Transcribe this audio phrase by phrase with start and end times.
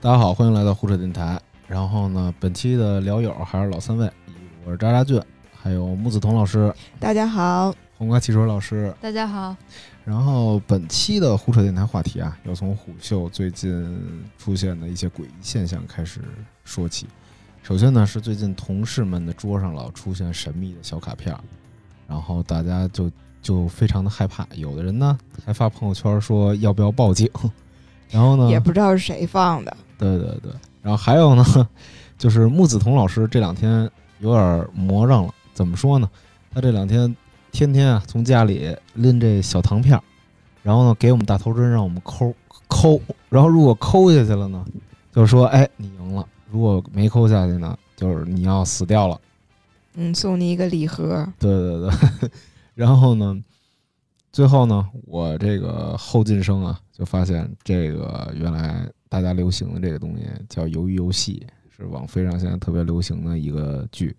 [0.00, 1.40] 大家好，欢迎来到胡扯电台。
[1.66, 4.08] 然后呢，本期的聊友还是老三位，
[4.64, 5.20] 我是渣渣俊，
[5.52, 8.94] 还有木子彤老师，大家好，黄瓜汽水老师。
[9.00, 9.56] 大家好。
[10.04, 16.20] 然后本期的胡扯电台话题啊，要从虎嗅最近出现的一些诡异现象开始
[16.62, 17.08] 说起。
[17.64, 21.36] 首先呢，是最近同事们的桌上老出现神秘的小卡片，
[22.06, 23.10] 然后大家就
[23.42, 27.28] 就非常的害怕，有的人呢还发朋友圈说要不要报警，
[28.10, 29.76] 然后呢也不知道是谁放的。
[29.98, 31.44] 对对对，然后还有呢，
[32.16, 36.08] 就是木子彤老师这两天有点魔怔了，怎么说呢？
[36.52, 37.14] 他这两天。
[37.50, 40.02] 天天啊，从家里拎这小糖片儿，
[40.62, 42.32] 然后呢，给我们大头针让我们抠
[42.68, 44.62] 抠，然后如果抠下去了呢，
[45.10, 49.18] 就是说，哎，你赢了；如果没抠下去呢，就是你要死掉了。
[49.94, 51.26] 嗯，送你一个礼盒。
[51.38, 51.80] 对对
[52.20, 52.30] 对，
[52.76, 53.34] 然后呢，
[54.30, 64.16] 最后呢，我这个后进生啊，就发现这个原来大家流行的这个东西叫《鱿鱼游戏》，是网飞上现在特别流行的一个剧。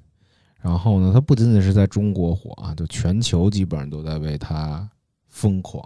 [0.62, 4.90] 然后呢，它不仅仅是在中国火啊，就全球基本上都在为它
[5.28, 5.82] 疯狂。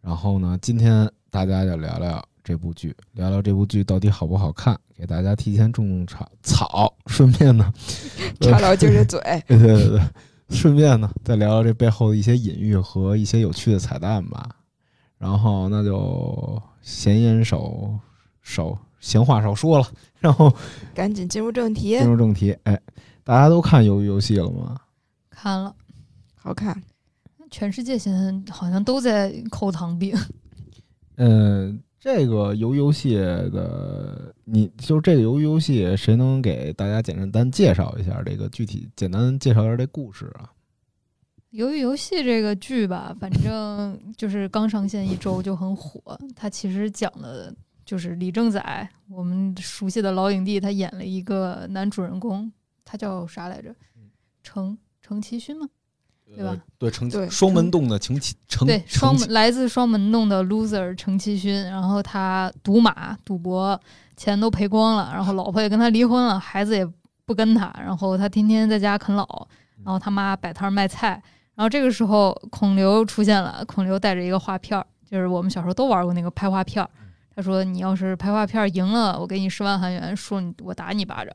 [0.00, 7.72] 然后呢，今天大家就聊聊这部剧，聊聊这部剧到底好不好看，给大家提前种种草草，顺便呢，
[8.40, 10.00] 插到今儿这嘴，对对对，
[10.48, 14.48] 顺便呢再聊聊这背后的一些隐喻和一些有趣的彩蛋吧。
[15.18, 17.98] 然后那就闲言少
[18.42, 19.86] 少，闲话少说了，
[20.18, 20.54] 然后
[20.92, 22.78] 赶紧进入正题，进入正题，哎。
[23.24, 24.76] 大家都看《鱿鱼游戏》了吗？
[25.30, 25.72] 看了，
[26.34, 26.82] 好看。
[27.52, 30.12] 全世界现在好像都在抠糖饼。
[31.18, 33.16] 嗯， 这个《鱿鱼游戏》
[33.50, 38.90] 的，你就这个《鱿鱼游戏》，谁能给大家简单介绍一下这个具体？
[38.96, 40.42] 简单介绍一下这故事啊。
[41.52, 46.18] 《鱿鱼游戏》这个剧吧，反正就是刚上线一周就很火。
[46.34, 52.50] 它其实讲的就是李正宰，我们熟悉的老影帝，他演了一个男主人公。
[52.84, 53.74] 他叫啥来着？
[54.42, 55.68] 程程其勋吗？
[56.34, 56.56] 对吧？
[56.78, 61.54] 对，程双门洞的程其程对双门来自双门洞的 loser 程其勋。
[61.64, 63.78] 然后他赌马赌博，
[64.16, 65.10] 钱都赔光了。
[65.12, 66.86] 然后老婆也跟他离婚了，孩子也
[67.26, 67.70] 不跟他。
[67.78, 69.46] 然后他天天在家啃老。
[69.84, 71.22] 然后他妈摆摊卖菜。
[71.62, 76.90] 然后这个时候孔刘出现了，孔刘带着一个画片儿，就是我们小时候都玩过那个拍画片儿。
[77.36, 81.32] 他说：“你要是拍画片赢了，我给你十万韩元，输你我打你巴掌。”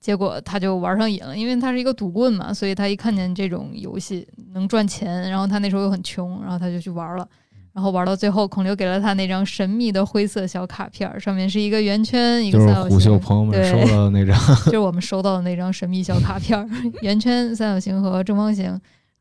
[0.00, 7.24] 结果他就玩上瘾了，因为他是一个赌棍嘛，所以他一看见这种游戏能赚钱，然后他那时候又很穷，然后他就去玩了，
[7.72, 12.90] 然后玩到最后，孔刘给了他那张神秘的灰色小卡片，上面是一个圆圈，一个三角形。
[12.90, 16.68] 就是虎嗅朋友们收到的那张， 就是我们收到的那张神秘小卡片，
[17.02, 18.78] 圆圈、三角形和正方形，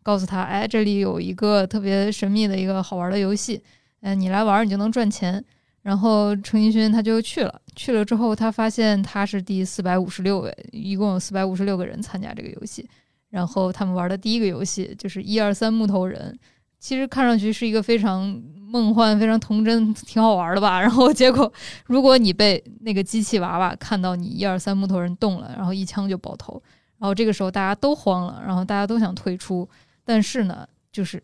[0.10, 3.62] 告诉他，哎，这里有一个特别神秘的一个好玩的游戏，
[4.02, 5.44] 嗯，你来玩，你就能赚钱。
[5.84, 12.90] 然后程一勋他就去了，去了之后他发现他是第四百五十六位，一共有四百五十六个人参加这个游戏。
[13.30, 16.36] 然后他们玩的第一个游戏就是一二三木头人，
[16.80, 20.82] 其实看上去是一个非常梦幻、非常童真、挺好玩的吧。
[20.82, 21.54] 然后结果，
[21.86, 26.60] 如果你被那个机器娃娃看到你一二三木头人动了，然后一枪就爆头。
[26.98, 29.66] 然后这个时候大家都慌了，然后大家都想退出，
[30.10, 31.22] 但是呢，就是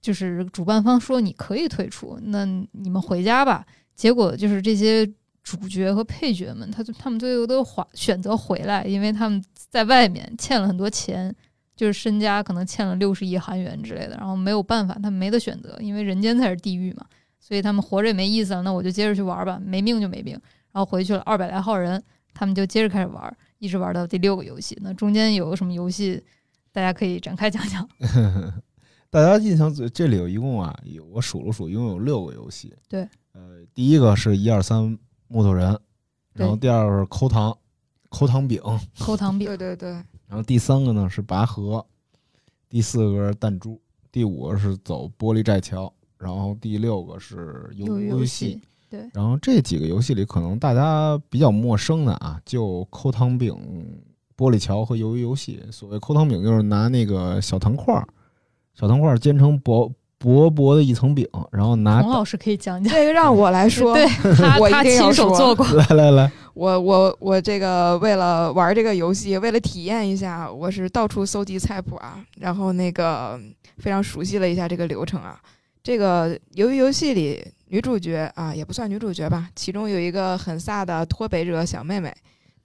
[0.00, 3.64] 就是主办方说你可以退出，那你们回家吧。
[3.94, 5.06] 结果就是这些
[5.44, 11.32] 主角和配角们，他他们最后都选选择回来，因为他们在外面欠了很多钱，
[11.76, 17.06] 就是身家可能欠了六十亿韩元之类的，然后没有办法，他们没得选择，因为人间才是地狱嘛，
[17.38, 20.32] 所以他们活着也没意思了，那我就接着去玩吧，没命就没命，
[20.72, 22.02] 然后回去了二百来号人，
[22.34, 24.76] 他们就接着开始玩，一直玩到第六个游戏。
[24.82, 26.20] 那中间有什么游戏，
[26.78, 27.88] 大家可以展开讲讲。
[29.10, 32.72] 大家印象最这里有一共啊，有我数了数，一共有六个游戏。
[32.88, 33.00] 对。
[33.32, 34.96] 呃，第一个是一二三
[35.26, 35.76] 木头人，
[36.34, 37.56] 然后第二个是抠糖，
[38.10, 38.62] 抠糖饼，
[38.96, 39.90] 抠糖饼，对对对。
[40.28, 41.84] 然后第三个呢是拔河，
[42.68, 43.80] 第四个是弹珠，
[44.12, 48.60] 第五个是走玻璃栈桥，然后第六个是游游戏。
[48.88, 49.10] 对。
[49.12, 54.00] 然后这几个游戏里，可能大家比较陌生的啊，就抠糖饼、
[54.38, 55.60] 玻璃桥和鱿鱼游戏。
[55.72, 58.06] 所谓抠糖饼，就是拿那个小糖块儿，
[58.74, 59.92] 小糖块儿煎成薄。
[60.20, 64.04] 薄薄的一层饼，然后拿洪老师可以讲讲这个，让我来说， 对，
[64.58, 65.64] 我他亲手做过。
[65.74, 73.38] 来来来，我我我这个为了玩这个游戏，为了体验一下，我是到处搜集菜谱啊，然后那个
[73.76, 75.38] 非常熟悉了一下这个流程啊。
[75.84, 82.12] 这个鱿鱼游戏里女主角啊，也不算女主角吧，其中有一个很飒的脱北者小妹妹。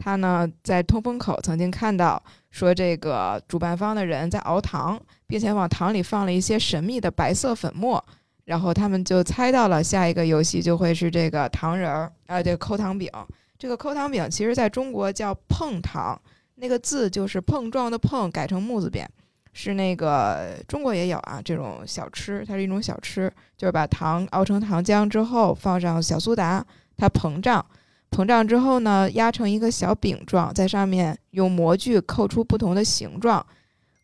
[0.03, 2.21] 他呢，在通风口曾经看到
[2.51, 8.03] 说，这个主办方的人在熬糖，并且往糖里放了一些神秘的白色粉末，
[8.43, 13.09] 然后他们就猜到了下一个游戏就会是这个糖人儿啊，这个抠糖饼。
[13.57, 16.19] 这个抠糖饼其实在中国叫碰糖，
[16.55, 19.09] 那个字就是碰撞的碰改成木字边，
[19.53, 26.65] 是那个中国也有啊这种小吃，它是一种小吃，就是把糖熬成糖浆之后放上小苏打，
[26.97, 27.65] 它膨胀，
[28.13, 33.43] 膨胀之后呢压成一个小饼状，在上面用模具扣出不同的形状，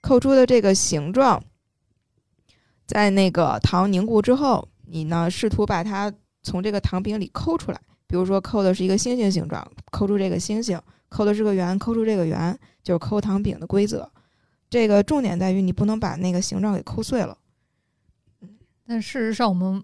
[0.01, 1.41] 扣出的这个形状。
[2.87, 6.11] 在那个糖凝固之后，你呢试图把它
[6.41, 7.79] 从这个糖饼里抠出来。
[8.07, 14.11] 比如说抠的是一个星星形状，抠出这个星星；抠的是个圆，抠出这个圆，就是抠糖饼的规则。
[14.67, 17.37] 这个重点在于你不能把那个形状给抠碎了。
[18.87, 19.83] 但事实上，我们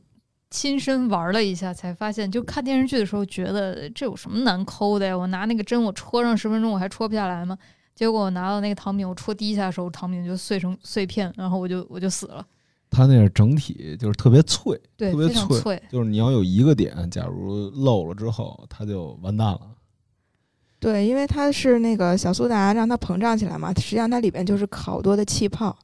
[0.56, 5.18] 亲身玩了一下，才发现，就看电视剧的时候觉得这有什么难抠的呀？
[5.18, 7.58] 我拿那个针，我戳上十分钟，我还戳不下来吗？
[7.94, 12.46] 结果我拿到那个糖饼，我戳第一下的时候，糖饼就碎成碎片，然后我就我就死了。
[12.90, 15.82] 它那个整体就是特别脆，对，特别非常脆。
[15.92, 19.60] 就是你要有一个点，假如漏了之后，它就完蛋了。
[20.80, 25.78] 对，因为它是那个小苏打让它膨胀起来嘛，实际上它里边就是好多的气泡，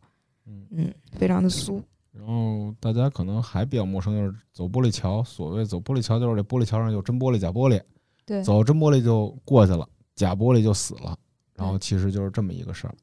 [0.48, 1.82] 嗯嗯，非常的酥。
[2.14, 5.24] 然后大家可能还比较陌生，就是走玻璃桥。
[5.24, 7.82] 所谓走玻璃桥，就是这玻璃桥上有真玻璃、假玻璃。
[8.26, 11.18] 对，走真玻璃就过去了，假玻璃就死了。
[11.56, 12.94] 然后其实就是这么一个事儿。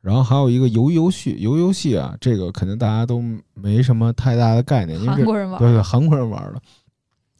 [0.00, 3.20] 然后还有一个鱿鱼游戏，鱿鱼游戏啊，这个肯定大家都
[3.54, 6.60] 没什么太大的概念，因为韩国人玩，对对，韩国人玩的。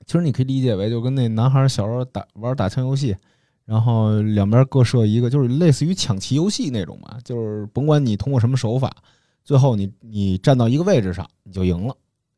[0.05, 3.15] 其实你可以理解为，就跟那男孩小时候打玩打枪游戏，
[3.65, 8.97] 然后两边各设一个，就是类似于抢旗游戏那种嘛，就是甭管你通过什么手法，
[9.47, 11.97] 最后你你站到一个位置上，你就赢了，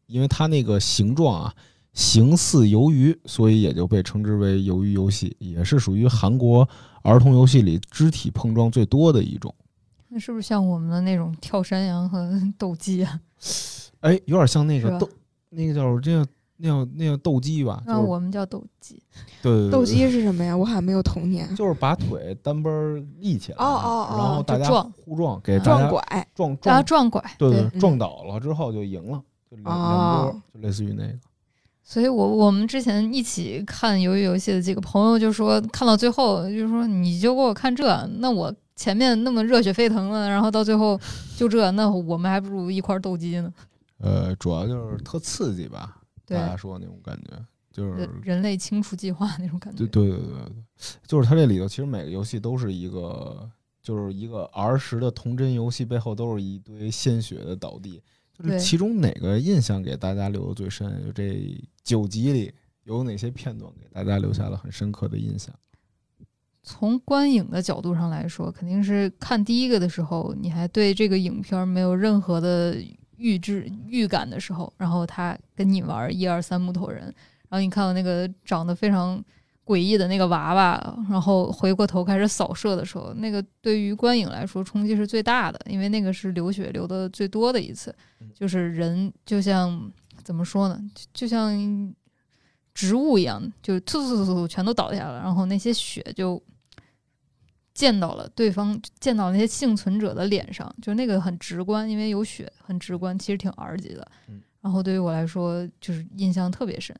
[0.09, 1.55] 因为它那个形状啊，
[1.95, 6.69] 形似鱿鱼，所以也就被称之为鱿鱼游戏，也是属于韩国
[7.01, 9.55] 儿童游戏里肢体碰撞最多的一种。
[10.09, 13.19] 那是不是像我们的那种跳山羊和 斗鸡啊？
[14.01, 15.09] 哎，有点像那个斗，
[15.49, 17.83] 那个叫这叫那叫那叫斗鸡吧？
[17.87, 19.03] 就是那我们叫斗鸡。
[19.41, 20.57] 对对对，斗鸡是什么呀？
[20.57, 21.49] 我好像没有童年。
[21.55, 31.15] 就是把腿单边立起来，哦哦哦然后大家撞互撞，给大家撞拐，撞大家撞，撞拐，对对嗯撞倒了之后就赢了，就两两哦波，就类似于那个。
[31.85, 41.01] 所以我我们之前一起看鱿鱼游戏的几个朋友就说，看到最后就是说，你就给我看这，那我前面那么热血沸腾了，然后到最后
[41.37, 43.51] 就这，那我们还不如一块儿斗鸡呢。
[44.01, 45.98] 呃，主要就是特刺激吧，对
[46.29, 49.79] 大家说那种感觉，就是人人类清除计划那种感觉。
[49.79, 50.53] 对对对对对，
[51.07, 53.49] 就是它这里头其实每个游戏都是一个，
[53.83, 58.03] 就是一个儿时的童真游戏，背后都是一堆鲜血的倒地。
[58.33, 61.05] 就是其中哪个印象给大家留的最深？
[61.05, 62.55] 就这九集里
[62.85, 65.53] 有哪些片段给大家留下了很深刻的印象？
[66.63, 72.77] 从观影的角度上来说，肯定是看第一个的时候，你还对这个影片没有任何的
[73.19, 79.23] 预知预感的时候，然后他跟你玩一二三木头人，然后你看到那个长得非常
[79.67, 87.95] 诡异的那个娃娃，然后回过头开始扫射的时候，那个对于观影来说冲击是最大的，因为那个是流血流的最多的一次。
[88.21, 89.93] 嗯，就是人就像
[90.25, 91.95] 怎么说呢，就就像
[92.73, 96.43] 植物一样，就突突突突突全都倒下了，然后那些血就
[97.79, 104.41] 溅到了对方，溅到那些幸存者的脸上，就那个很直观，因为有血，很直观，其实挺 R 级的嗯。
[104.61, 106.97] 然后对于我来说，就是印象特别深。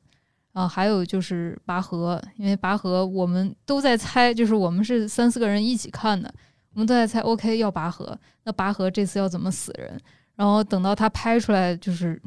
[0.53, 6.33] 啊，还有就是拔河，因为拔河我们都在猜，就是我们是三四个人一起看的，
[6.73, 9.99] 我们都在猜，OK 要拔河，那拔河这次要怎么死人？
[10.35, 12.19] 然后等到他拍出来，就是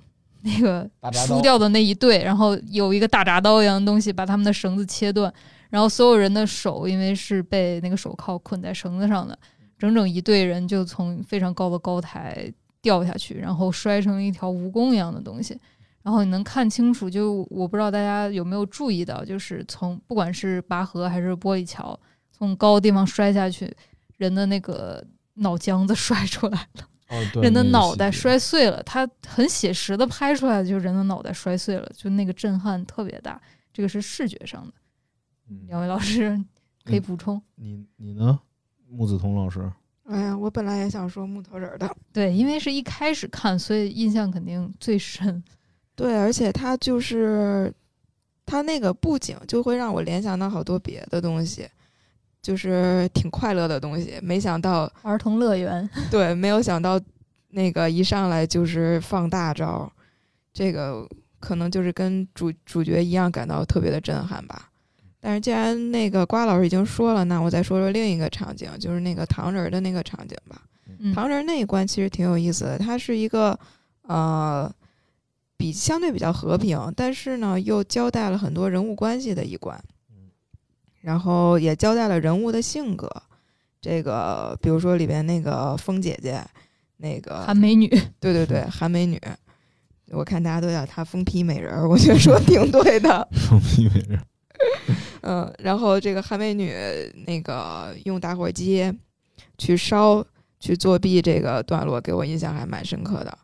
[0.42, 0.88] 那个
[1.26, 5.32] 输掉的那一队，然后有一个大铡刀一样的东西把他们的绳子切断，
[5.72, 9.36] 然后所有人的手因为是被那个手铐捆在绳子上的，
[9.78, 12.52] 整整一队人就从非常高的高台
[12.82, 15.58] 掉下去，然后摔成一条蜈蚣一样的东西。
[16.02, 21.98] 然后你能看清楚，就我不知道大家有没有注意到，就是从不管是拔河还是玻璃桥，
[22.30, 23.74] 从高的地方摔下去，
[24.18, 25.02] 人的那个
[25.36, 26.88] 脑浆子摔出来了。
[27.08, 33.40] 哦，人的脑袋摔碎了，他很写实的拍出来的，就是人的脑袋摔碎了，就那个震撼特别大。
[33.72, 34.72] 这个是视觉上的。
[35.52, 36.38] 嗯两位老师
[36.84, 37.40] 可以嗯补充。
[37.56, 38.40] 你你呢，
[38.88, 39.70] 木子彤老师？
[40.04, 45.42] 哎呀，我本来也想说木头人儿的，对，因为是一开始看，所以印象肯定最深。
[45.94, 47.72] 对，而且他就是
[48.44, 51.68] 他那个布景就会让我联想到好多别的东西，
[52.42, 54.18] 就是挺快乐的东西。
[54.22, 57.00] 没想到，儿童乐园， 对，没有想到
[57.50, 59.90] 那个一上来就是放大招，
[60.52, 64.68] 这个可能就是跟主主角一样感到特别的震撼吧。
[65.24, 70.60] 但是既然那个瓜老师已经说了，那我再说说另一个场景，就是那个糖人儿的那个场景吧。
[70.98, 73.56] 嗯，糖人儿那一关其实挺有意思的，它是一个
[74.02, 74.68] 呃
[75.56, 79.80] 比相对比较和平，但是呢又交代了很多人物关系的一关，
[81.00, 83.08] 然后也交代了人物的性格。
[83.80, 86.44] 这个比如说里边那个风姐姐，
[86.96, 87.88] 那个韩美女，
[88.20, 89.20] 对对对， 韩美女，
[90.10, 93.26] 我看大家都叫她疯批美人儿，我觉得说得挺对的。
[93.48, 94.20] 疯批美人，
[95.22, 96.72] 嗯，然后这个韩美女
[97.26, 98.92] 那个用打火机
[99.58, 100.24] 去烧
[100.60, 103.38] 去作弊这个段落，给我印象还蛮深刻的。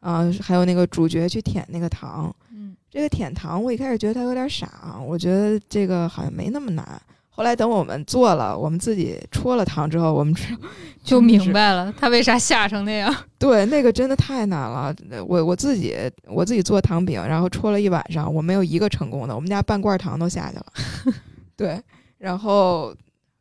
[0.00, 7.00] 啊、还有那个主角去舔那个糖，嗯，这个舔糖我一开始觉得他有点傻，我觉得这个好像没那么难。
[7.32, 10.60] 后来等我们做了，我们自己戳了糖之后，我们知道
[11.02, 13.14] 就明白了他为啥吓成那样。
[13.38, 14.94] 对，那个真的太难了。
[15.26, 15.96] 我我自己
[16.26, 19.34] 我自己做糖饼，然后戳了一晚上，我没有一个成功的。
[19.34, 20.66] 我们家半罐糖都下去了。
[21.56, 21.80] 对，
[22.18, 22.94] 然后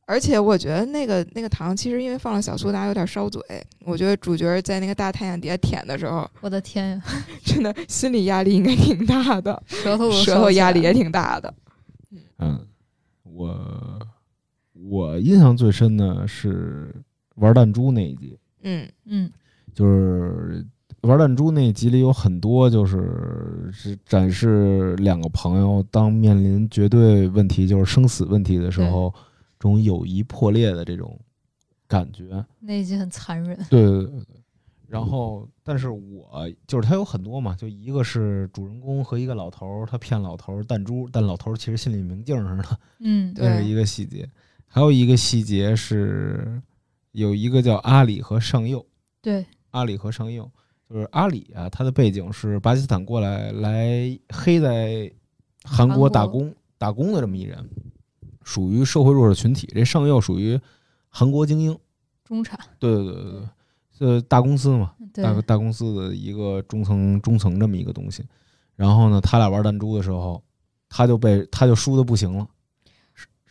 [0.06, 3.42] 而且我觉得那个那个糖其实因为放了小苏打，有点烧嘴。
[3.84, 7.04] 我觉得主角在那个大太阳底下舔的时候，我的天呀，
[7.44, 11.54] 真的心理压力应该挺大的，舌头舌头压力也挺大的。
[12.40, 12.66] 嗯，
[13.40, 14.00] 我
[14.74, 16.94] 我印象最深的是
[17.36, 19.32] 玩弹珠那一集，嗯嗯，
[19.74, 20.66] 就是
[21.04, 29.10] 玩弹珠那一集里有很多就是是展示两个朋友当面临绝对问题，就是生死问题的时候，
[29.58, 31.18] 这种友谊破裂的这种
[31.88, 32.46] 感觉。
[32.60, 33.58] 那一集很残忍。
[33.70, 34.26] 对对对对。
[34.90, 44.28] 然后，但是我就是他有很多嘛，就一个是主人公和一个老头儿，他骗老头儿弹珠，但老头儿其实心里明镜似的， 嗯，对这是一个细节。
[44.68, 46.62] 还有一个细节是，
[47.12, 48.86] 有一个叫阿里和上佑，
[49.22, 50.50] 对，阿里和上佑，
[50.90, 55.12] 就是阿里啊，他的背景是巴基斯坦过来来黑在
[55.64, 57.70] 韩国韩国打工打工的这么一人，
[58.44, 59.68] 属于社会弱势群体。
[59.74, 60.60] 这上佑属于
[61.10, 61.78] 韩国精英，
[62.24, 63.42] 中产，对对对对对，
[64.00, 68.24] 这大公司嘛，对，大大公司的一个中层中层这么一个东西。
[68.78, 70.42] 然后呢，他俩玩弹珠的时候，
[70.88, 72.48] 他就被他就输的不行了，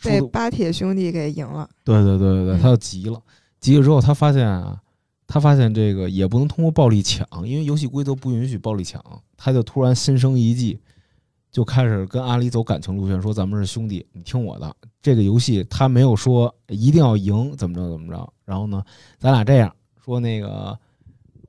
[0.03, 1.69] 被巴铁兄弟给赢了。
[1.85, 3.21] 对对对对对，嗯他就急了，
[3.61, 4.81] 急了之后他发现啊，
[5.27, 9.05] 他发现这个也不能通过暴力抢，因为游戏规则不允许暴力抢，
[9.37, 10.81] 他就突然心生一计，
[11.53, 14.75] 就开始跟阿里走感情路线，说咱们是兄弟，你听我的。
[15.03, 18.33] 这个游戏他没有说一定要赢，怎么着怎么着。
[18.47, 18.83] 然后呢，
[19.19, 19.71] 咱俩这样
[20.13, 20.79] 说，那个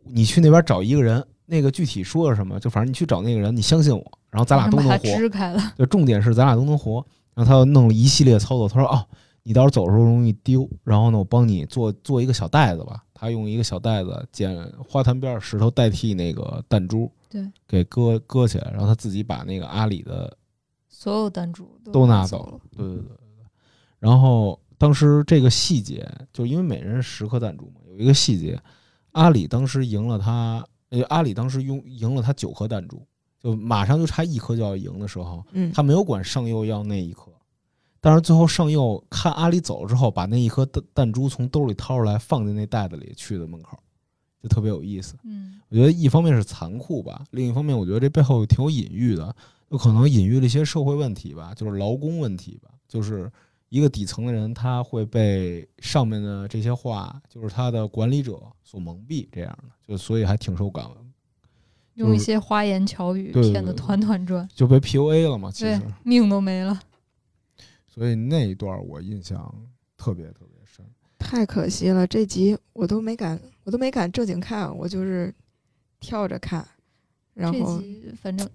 [0.04, 4.98] 你去那边找一个人，那个具体说了什么，就反正你去找那个人，你相信我，然后咱俩都能活。
[4.98, 5.74] 支开了。
[5.78, 7.06] 就重点是咱俩都能活。
[7.36, 9.06] 然后他又弄了一系列操作，他说：“哦，
[9.44, 20.36] 你到时候走的时候容易丢，然后呢，我帮你做做一个小袋子吧。”他用一个小袋子捡花坛边儿石头代替那个弹珠，对，给搁搁起来，然后他自己把那个阿里的
[20.88, 22.60] 所有弹珠都拿走走了。
[22.76, 23.46] 对对对对对。
[24.00, 28.60] 然后当时这个细节，就因为每人十颗弹珠嘛，有一个细节，
[29.12, 33.06] 阿里当时赢了他，呃，阿里当时用赢了他九颗弹珠，
[33.44, 37.30] 就马上就差一颗就要赢的时候，嗯，他没有管上佑要那一颗，
[38.00, 43.78] 但是最后上佑看阿里走了之后，把那一颗弹弹珠从兜里掏出来，放进那袋子里去的门口，
[44.42, 45.16] 就特别有意思。
[45.26, 49.36] 嗯，我觉得一方面是残酷吧，另一方面我觉得这背后挺有隐喻的，
[49.72, 53.30] 有可能隐喻了一些社会问题吧，就是劳工问题吧，就是
[53.70, 60.86] 一个底层的人他会被上面的这些话，就是他的管理者所蒙蔽，这样的，就所以还挺受感
[61.96, 66.80] 用一些花言巧语骗得团团转，就被 PUA 了嘛，其对实，，命都没了。
[67.88, 69.54] 所以那一段我印象
[69.98, 70.86] 特别特别深。
[71.18, 75.34] 太可惜了，这集我都没敢，我都没敢正经看，我就是
[76.00, 76.66] 跳着看。
[77.34, 78.50] 然这后集反正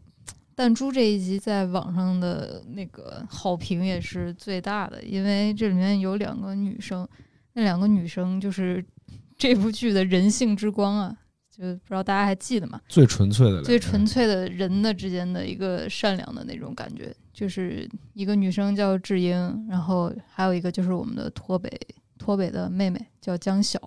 [0.57, 7.07] 弹珠这一集在网上的那个好评也是最大的，因为这里面有两个女生，
[7.55, 8.85] 那两个女生就是
[9.37, 11.17] 这部剧的人性之光啊，
[11.51, 12.81] 就不知道大家还记得吗？
[12.89, 21.71] 最纯粹的最纯粹的人的之间的一个善良的那种感觉，就是一个女生叫智英，然后还有一个就是我们的脱北
[22.19, 23.79] 脱北的妹妹叫江晓。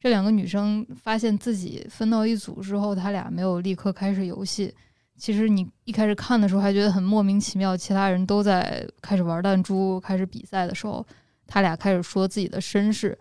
[0.00, 4.74] 这两个女生发现自己分到一组之后，她俩没有立刻开始游戏。
[5.20, 11.06] 其实你一开始看的时候还觉得很莫名其妙，其他人都在开始玩弹珠、开始比赛的时候，
[11.46, 13.16] 他俩开始说自己的身世，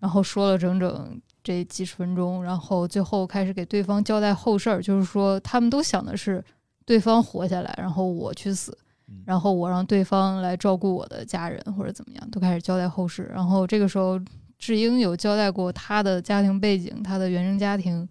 [0.00, 6.44] 然后说了整整这几十分钟，然后最后开始给对方交代后事儿，就是说他们都想的是
[6.84, 8.76] 对方活下来，然后我去死
[9.08, 13.30] 嗯，然后我让对方来照顾我的家人或者怎么样，都开始交代后事。
[13.32, 14.20] 然后这个时候，
[14.58, 18.08] 智英有交代过他的家庭背景，他的原生家庭，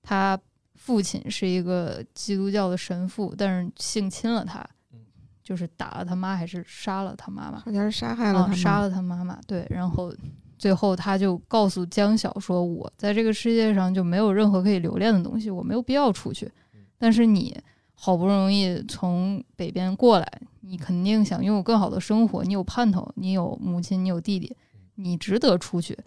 [0.00, 0.38] 他
[0.78, 5.00] 父亲是一个基督教的神父，但是性侵了他嗯，
[5.42, 7.58] 就是打了他妈还是杀了他妈妈。
[7.58, 9.38] 好像是杀害了他啊，杀了他妈妈。
[9.46, 10.14] 对，然后
[10.56, 16.50] 最后他就告诉江晓说：“我在这个世界上就没有任何可以留恋的东西，我没有必要出去。
[16.96, 17.56] 但是你
[17.94, 24.56] 好不容易从北边过来，你肯定想拥有更好的生活，你有盼头，你有母亲，你有弟弟，
[24.94, 25.98] 你值得出去。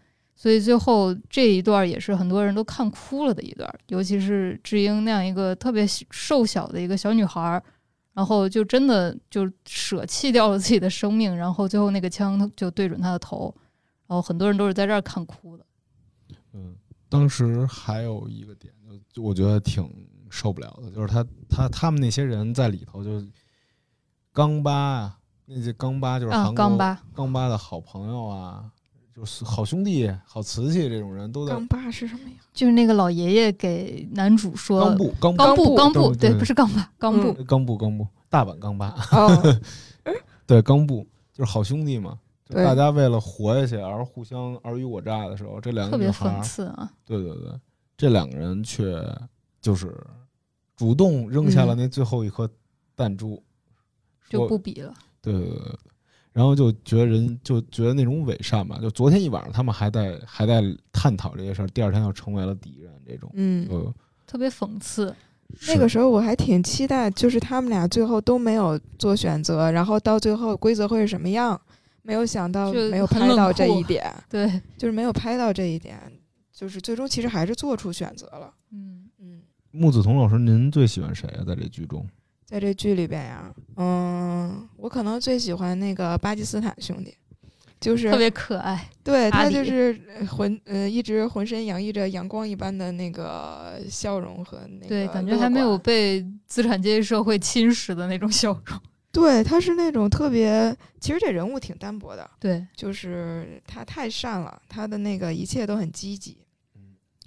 [0.42, 7.62] 所以最后这一段也是很多人都看哭了的一段，尤其是智英那样一个特别瘦小的一个小女孩，
[8.14, 13.56] 然后就真的就舍弃掉了自己的生命，然后最后那个枪就对准她的头，
[14.08, 15.64] 然后很多人都是在这儿看哭的。
[16.54, 16.76] 嗯，
[17.08, 19.88] 当时还有一个点，就就我觉得挺
[20.32, 23.24] 受不了的，就是他他他们那些人在里头就
[24.34, 28.72] 刚巴啊，那些刚巴就是啊，韩国刚巴，刚巴的好朋友啊，
[29.14, 32.36] 就是好兄弟、好瓷器这种人都在钢巴是什么呀？
[32.54, 39.60] 就是那个老爷爷给男主说冈部冈冈部部冈部，对对，不是钢巴，钢布、钢布、钢布大阪钢巴，哦，
[40.48, 46.92] 对钢布就是好兄弟嘛，就大家为了活下去而互相尔虞我诈的时候，这两个特别讽刺啊。
[47.06, 47.52] 对对对，
[47.98, 49.06] 这两个人却
[49.62, 49.94] 就是
[50.76, 51.78] 主动扔下了嗯。
[51.78, 52.50] 那最后一颗
[52.96, 53.42] 弹珠，
[54.30, 54.94] 就不比了。
[55.22, 55.78] 对对对对，
[56.34, 63.94] 然后就觉得人就觉得那种伪善吧，就昨天一晚上他们还在还在探讨这些事儿，第二天又成为了敌人，这种，嗯，呃，
[64.26, 65.14] 特别讽刺，
[65.68, 71.60] 那个时候我还挺期待，就是他们俩最后都没有做选择，然后到最后规则会是什么样，
[72.02, 74.48] 没有想到没有拍到这一点，对，
[74.78, 76.00] 就是没有拍到这一点，
[76.54, 78.54] 就是最终其实还是做出选择了。
[78.72, 81.44] 嗯，嗯，木子彤老师，您最喜欢谁啊？
[81.46, 82.08] 在这剧中？
[82.52, 87.16] 在这剧里边呀，嗯，我可能最喜欢那个巴基斯坦兄弟，
[87.80, 88.90] 就是特别可爱。
[89.02, 98.78] 对他就是呃浑呃一直浑身洋溢着阳光一般的那个笑容和那个对，感觉还没有被资产阶级社会侵蚀的那种笑容。
[99.14, 106.38] 对，他是那种特别，其实这人物挺单薄的，对，就是他太善了，他的那个一切都很积极
[106.76, 106.82] 嗯，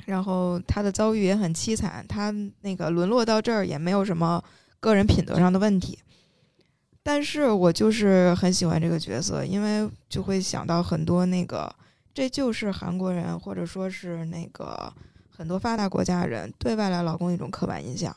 [0.04, 4.43] 然后他的遭遇也很凄惨，他那个沦落到这儿也没有什么
[4.85, 5.99] 个人品德上的问题。
[7.03, 11.75] 但是我就是很喜欢这个角色，因为就会想到很多那个，
[12.12, 14.92] 这就是韩国人或者说是那个
[15.29, 18.14] 很多发达国家人对外来劳工一种刻板印象，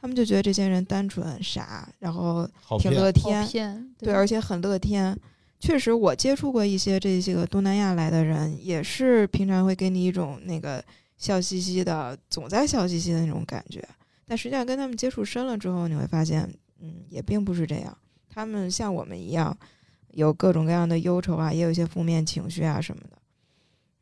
[0.00, 2.46] 他们就觉得这些人单纯傻，然后
[2.78, 3.88] 挺乐天。
[3.98, 5.18] 对，而且很乐天。
[5.58, 10.84] 确实，我接触过一些这些个东南亚来的人，也是平常会给你一种那个
[11.16, 13.82] 笑嘻嘻的，总在笑嘻嘻的那种感觉。
[14.26, 17.96] 但实际上跟他们接触深了之后，你会发现，嗯，也并不是这样。
[18.28, 19.56] 他们像我们一样，
[20.10, 23.18] 有各种各样的忧愁啊，也有一些负面情绪啊什么的。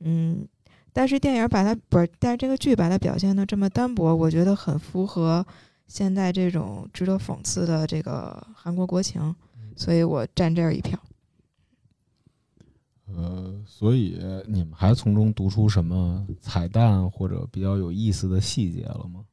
[0.01, 0.47] 嗯，
[0.93, 5.47] 但是电影把它不是，但是这个剧把它表现的这么单薄，我觉得很符合
[5.87, 9.35] 现在这种值得讽刺的这个韩国国情。
[9.77, 10.99] 所以我站这儿一票。
[13.07, 19.25] 呃，所以你们还从中读出什么彩蛋或者比较有意思的细节了吗？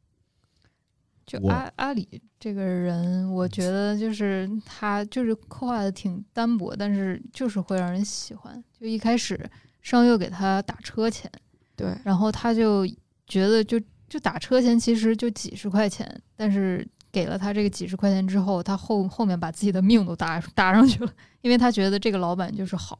[1.25, 2.07] 我就阿阿里
[2.39, 8.63] 这个人，我觉得就是他就是刻画的挺单薄，但是就是会让人喜欢。
[8.79, 9.49] 就一开始
[9.81, 11.31] 上佑给他打车钱，
[11.75, 12.85] 对，然后他就
[13.27, 13.79] 觉得就
[14.09, 22.99] 就打车钱其实就几十块钱，但是给了他这个几十块钱之后，他后后面把自己的命都搭搭上去了，因为他觉得这个老板就是好，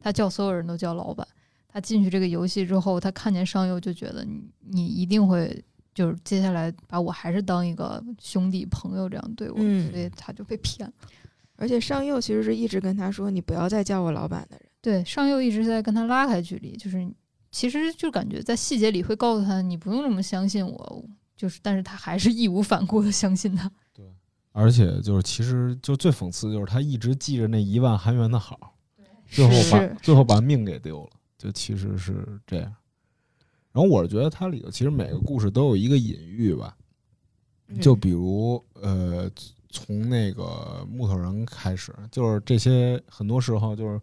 [0.00, 1.26] 他叫所有人都叫老板。
[1.74, 10.94] 他进去这个游戏之后，他看见上佑就觉得你你一定会就是接下来把我还是当一个兄弟朋友这样对我，嗯所以他就被骗了。
[11.56, 14.68] 而且上佑其实是一直跟他说：“你不要再叫我老板的人。
[14.80, 17.06] 对，上佑一直在跟他拉开距离，就是
[17.52, 21.04] 其实就感觉在细节里会告诉他，你不用那么相信我，
[21.36, 23.70] 就是但是他还是义无反顾的相信他。
[23.92, 24.04] 对
[24.50, 28.74] 而且就是，其实就最讽刺就是他一直记着那一万韩元的好，
[29.28, 32.74] 最后把最后把命给丢了，就其实是这样。
[33.72, 36.76] 然后我是觉得它里头其实每个故事都有一个隐喻吧，
[37.68, 39.30] 嗯就比如呃，
[39.70, 44.00] 从那个木头人开始，就是这些很多时候就是，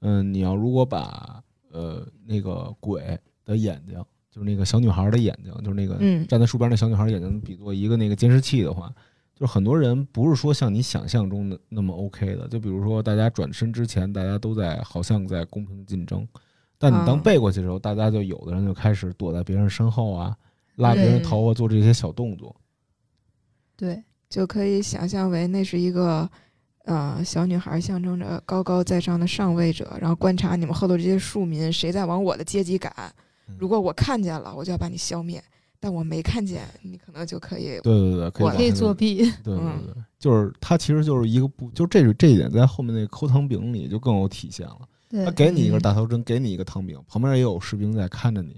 [0.00, 1.42] 嗯、你要如果把
[1.72, 8.94] 呃那个鬼的眼睛，就是那个小女孩的眼睛，就是那个嗯站在树边那小女孩眼睛比作一个那个监视器的话，
[9.34, 12.46] 就是很多人不是说像你想象中的那么 OK 的。
[12.46, 16.28] 就比如说，大家转身之前，大家都在好像在公平竞争，
[16.82, 20.34] 但你当啊背过去的时候，大家就有的人就开始躲在别人身后啊，
[20.76, 22.56] 拉别人头发，做这些小动作。
[23.76, 26.26] 对，就可以想象为那是一个
[26.86, 32.90] 呃小女孩象征着高高在上的上位者，然后观察你们后头这些庶民谁在往我的阶级赶。
[33.58, 35.38] 如果我看见了，我就要把你消灭；
[35.78, 37.78] 但我没看见，你可能就可以。
[37.82, 39.16] 对对对，可以我可以作弊。
[39.44, 44.78] 对对 嗯对，就是它其实就是一个不，就这这一点在后面那个抠糖饼里就更有体现了。
[45.10, 45.24] 对。
[45.26, 48.56] 他，给你一根嗯大头针，给你一个汤饼，旁边也有士兵在看着你，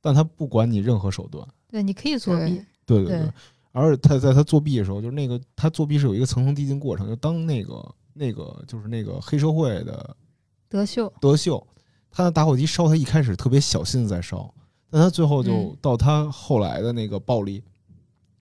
[0.00, 1.46] 但他不管你任何手段。
[1.68, 2.60] 对，你可以作弊。
[2.86, 3.30] 对对对。
[3.72, 10.16] 而且他在他作弊的时候，就是那个他作弊是有一个层层递进过程，就当那个那个就是那个黑社会的
[10.68, 11.66] 德秀，德秀，
[12.08, 14.54] 他的打火机烧，他一开始特别小心的在烧，
[14.88, 15.76] 但他最后就嗯。
[15.82, 17.64] 到他后来的那个暴力，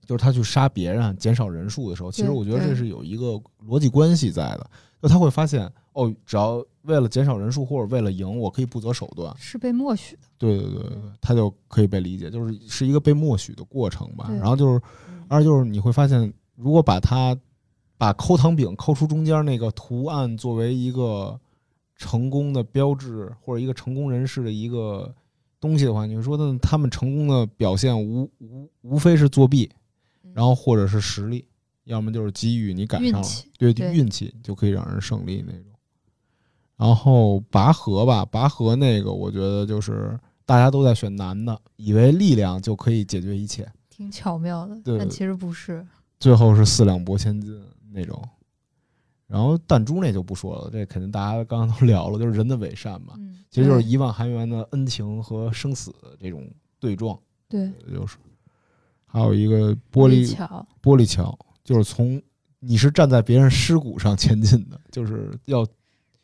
[0.06, 4.70] 就是他去杀别人、减少人数的时候，其实我觉得这是有一个逻辑关系在的，
[5.02, 10.22] 就他会发现哦，只要为了减少人数或者为了赢，我可以不择手段，是被默许的。
[10.38, 14.28] 对对对对，他就可以被理解，就是是一个被默许的过程吧。
[14.30, 14.82] 然后就是，
[15.28, 17.38] 二就是你会发现，如果把它
[17.98, 21.40] 把抠糖饼抠出中间那个图案作为一个
[21.96, 25.14] 成功的标志或者一个成功人士的一个
[25.62, 29.70] 东西的话，你会说那他们成功的表现无无无非是作弊，
[30.34, 31.46] 然后或者是实力，
[31.86, 35.72] 要么就是机遇你赶上了运气，对对运气就可以让人胜利那种。
[36.78, 45.86] 然后拔河吧，拔河那个我觉得就是大家都在选男的，以为力量就可以解决一切，挺巧妙的，但其实不是。
[46.20, 48.22] 最后是四两拨千斤那种。
[49.28, 56.48] 然后弹珠那就不说了，这肯定大家刚刚都聊了，就是人的伪善嘛，嗯，其实就是对一万韩元的恩情和生死这种
[56.80, 57.18] 对撞，
[57.50, 58.18] 对，就是。
[59.06, 62.22] 还有一个玻璃桥，玻璃桥，就是从
[62.60, 65.66] 你是站在别人尸骨上前进的，就是要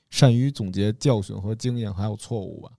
[0.09, 2.69] 善于总结教训和经验，还有错误吧。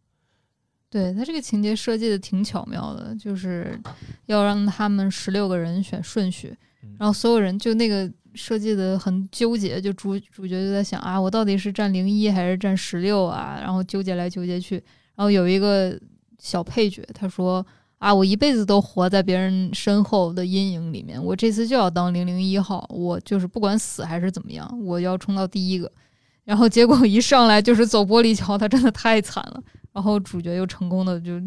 [0.88, 3.80] 对他这个情节设计的挺巧妙的，就是
[4.26, 13.56] 要让他们十六个人选顺序嗯，然后所有人就那个设计的很纠结，就主主角就在想啊，我到底是站零一还是站十六啊？
[13.60, 14.82] 然后纠结来纠结去，
[15.14, 15.96] 然后有一个
[16.40, 17.64] 小配角他说
[17.98, 25.92] 啊，我一辈子都活在别人身后的阴影里面，我这次就要当零零一号，我就是不管死还是怎么样，我要冲到第一个。
[26.50, 29.62] 然后结果一上来就是走玻璃桥，他真的太惨了。
[29.92, 31.40] 然后主角又成功的就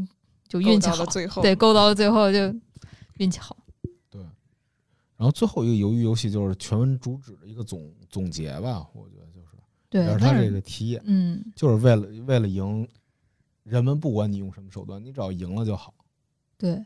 [0.47, 2.37] 就运气好到了，最后，对，够到了最后就
[3.17, 3.57] 运气好。
[4.09, 4.21] 对
[5.17, 9.57] 然后最后一个鱿鱼游戏就是全文主旨的一个总总结吧，我觉得就是，
[9.89, 12.87] 对也是，他这个题眼，嗯，就是为了为了赢，
[13.63, 15.93] 人们不管你用什么手段，你只要赢了就好。
[16.57, 16.81] 对，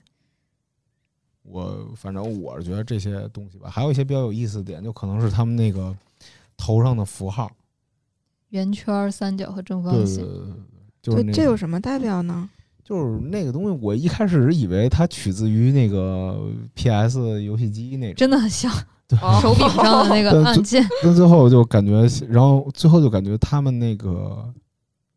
[1.44, 5.96] 我反正我是觉得这些东西吧，还有一些比较有意思的点，就可能是他们那个
[6.58, 7.52] 头上的符号，
[8.50, 10.54] 圆圈、三角和正方形，对对，
[11.02, 12.50] 就是这有什么代表呢？
[12.84, 18.72] 就是那个东西，我一开始是以为它取自于那个 PS 游戏机那种，真的很像
[19.42, 20.82] 手柄上的那个按键。
[21.04, 24.54] 但最后就感觉，然后最后就感觉他们那个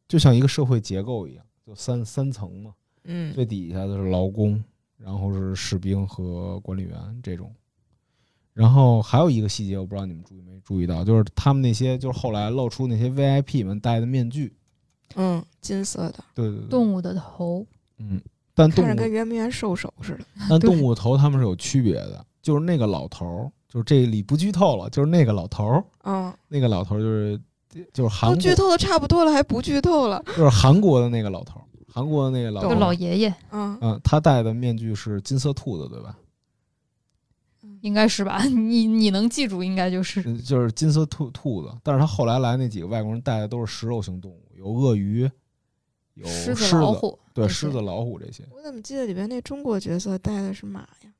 [0.08, 2.72] 就像一个社会结构一样，就三三层嘛，
[3.04, 4.60] 嗯，最底下的是劳工，
[4.98, 7.52] 然后是士兵和管理员这种。
[8.52, 14.52] 然后还有一个细节，我不知道你们注意没注意到，就是他们那些就是后来露出那些 VIP 们戴的面具，
[15.14, 17.66] 嗯，金色的，对对对，动物的头，
[17.98, 18.20] 嗯，
[18.54, 20.24] 但动物看着跟圆明园兽首似的。
[20.48, 27.40] 但动物头他们是有区别的，就是那个老头儿，就是这里不剧透了，就是那个老头儿，嗯，那个老头儿就是
[27.92, 30.22] 就是韩国都剧透的差不多了，还不剧透了。
[30.36, 36.16] 就是韩国的那个老头儿，韩国的那个老头就儿，老爷爷嗯，嗯，他戴的面具是金色兔子，对吧？
[37.80, 38.42] 应该是吧？
[38.48, 45.30] 你你能记住，应该就是嗯，就是金色兔兔子，但是他后来来那几个外国人带的都是食肉型动物，有鳄鱼，
[46.14, 51.12] 有狮子、子、老虎，对，狮子、老虎这些，我怎么记得里边那中国角色带的是马呀？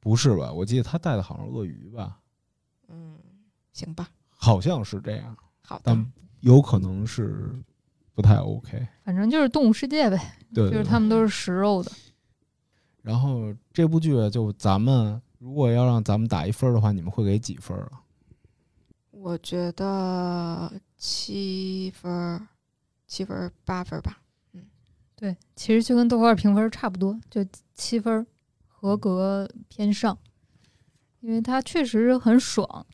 [0.00, 0.52] 不是吧？
[0.52, 2.18] 我记得他带的好像鳄鱼吧，
[2.88, 3.16] 嗯，
[3.72, 6.12] 行吧，好像是这样，好的但。
[6.40, 7.58] 有可能是
[8.12, 8.86] 不太 OK。
[9.02, 11.90] 反正就是动物世界呗，对，就是对他们都是食肉的。
[13.00, 18.00] 然后这部剧就咱们如果要让咱们打一分儿的话，你们会给几分啊？
[19.10, 22.48] 我觉得七分儿，
[23.06, 24.22] 七分儿八分吧。
[24.54, 24.64] 嗯。
[25.14, 28.26] 对，其实就跟豆瓣评分差不多，就七分，
[28.66, 30.16] 合格偏上，
[31.20, 32.86] 因为它确实很爽，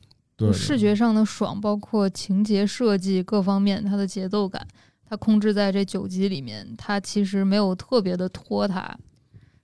[0.51, 4.67] 视觉上的爽，包括情节设计各方面，它的节奏感，
[5.05, 8.99] 它控制在这九集里面，它其实没有特别的拖沓，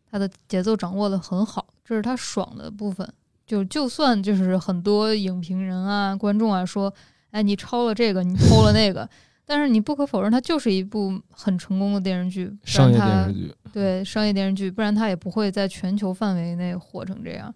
[0.10, 3.08] 它的节奏掌握的很好，这是他爽的部分。
[3.46, 6.94] 就就算就是很多影评人啊、观众啊说，
[7.32, 9.10] 哎，你抄了这个，你偷了那个，
[9.46, 17.54] 但是你不可否认，它就是一部很成功的电视剧，商业电视剧，对商业电视剧，不然它也不会在全球范围内火成这样。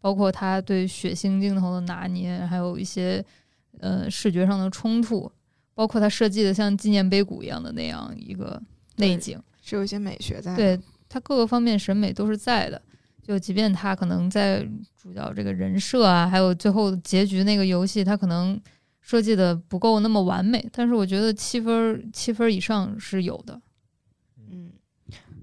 [0.00, 3.24] 包括他对血腥镜头的拿捏，还有一些
[3.80, 5.30] 呃视觉上的冲突，
[5.74, 8.60] 包括他设计的像纪念碑谷一样的那样一个
[8.96, 10.56] 内景，是有一些美学在的。
[10.56, 12.80] 对他各个方面审美都是在的。
[13.26, 14.62] 就即便他可能在
[15.00, 18.60] 主角这个人设啊，还有最后结局那个游戏，他可能
[19.00, 23.58] 设计的不够那么完美，但是我觉得七分儿七分儿以上是有的。
[24.50, 24.70] 嗯，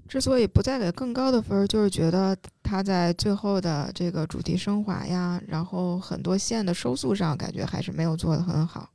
[0.06, 8.88] 之所以不再给更高的分儿，就是觉得他在最后的这个主题升华呀，然后很多线的收束上，感觉还是没有做得很好。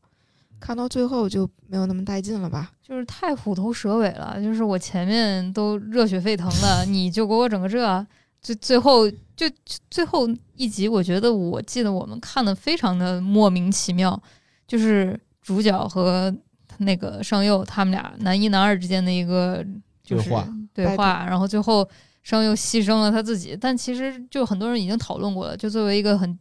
[0.60, 2.72] 看到最后就没有那么带劲了吧？
[2.82, 4.42] 就是太虎头蛇尾了。
[4.42, 8.06] 就是我前面都热血沸腾了，你就给我整个这，
[8.42, 9.46] 最最后就
[9.90, 14.22] 最后一集，我觉得我记得我们看的非常的莫名其妙，
[14.68, 16.34] 就是主角和
[16.80, 19.66] 那个上佑他们俩男一男二之间的一个
[20.04, 21.88] 就是对话对话，然后最后
[22.24, 26.38] 上佑牺牲了他自己，但其实就很多人已经讨论过了，就作为一个很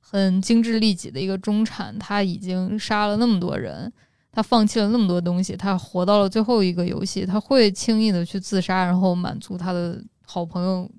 [0.00, 3.92] 很精致利己的一个中产，他已经杀了那么多人，
[4.32, 10.90] 他放弃了那么多东西，他活到了最后一个游戏，他会轻易的去自杀，然后满足他的好朋友，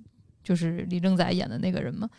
[0.50, 2.10] 就是李正宰演的那个人嘛，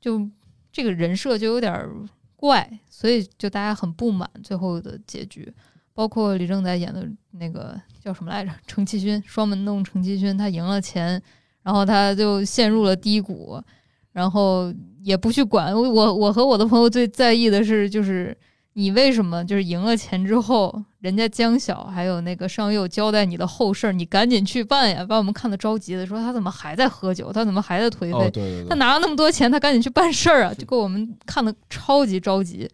[0.00, 0.28] 就
[0.72, 1.88] 这个人设就有点
[2.34, 5.48] 怪，所以就大家很不满最后的结局。
[5.94, 8.50] 包括李正宰演的那个叫什么来着？
[8.66, 11.22] 程其勋，双门洞程其勋，他赢了钱，
[11.62, 13.62] 然后他就陷入了低谷，
[14.10, 16.14] 然后也不去管我。
[16.14, 18.36] 我和我的朋友最在意的是，就是
[18.78, 28.30] 你为什么就是赢了钱之后，人家江晓还有那个上佑交代你的后事儿，你赶紧去办呀，把我们看的着急的，说他怎么还在喝酒，他怎么还在颓哦，废？
[28.30, 32.70] 对对对，他拿了那么多钱，他赶紧去办事儿啊，就给我们看的超级着急。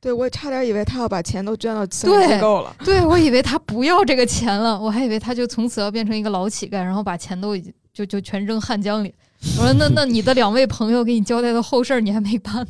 [0.00, 2.74] 对，我也差点以为他要把钱都捐到慈对善机构了。
[2.82, 9.12] 对，我以为他不要这个钱了，我还以为他就从此要变成一个老乞丐，然后把钱都已经就就全扔汉江里。
[9.58, 12.66] 我说那那你的两位朋友给你交代的后事儿你还没办，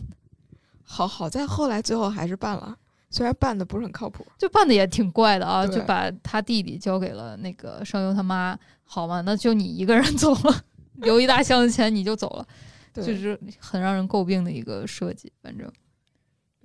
[0.89, 2.75] 好好在后来最后还是办了，
[3.11, 4.25] 虽然办的不是很靠谱。
[4.39, 12.47] 就办的也挺怪的啊，就把他弟弟交给了那个声优他妈，好嘛，那就你一个人走了，留一大箱子钱你就走了，
[12.95, 15.71] 就是很让人诟病的一个设计，反正。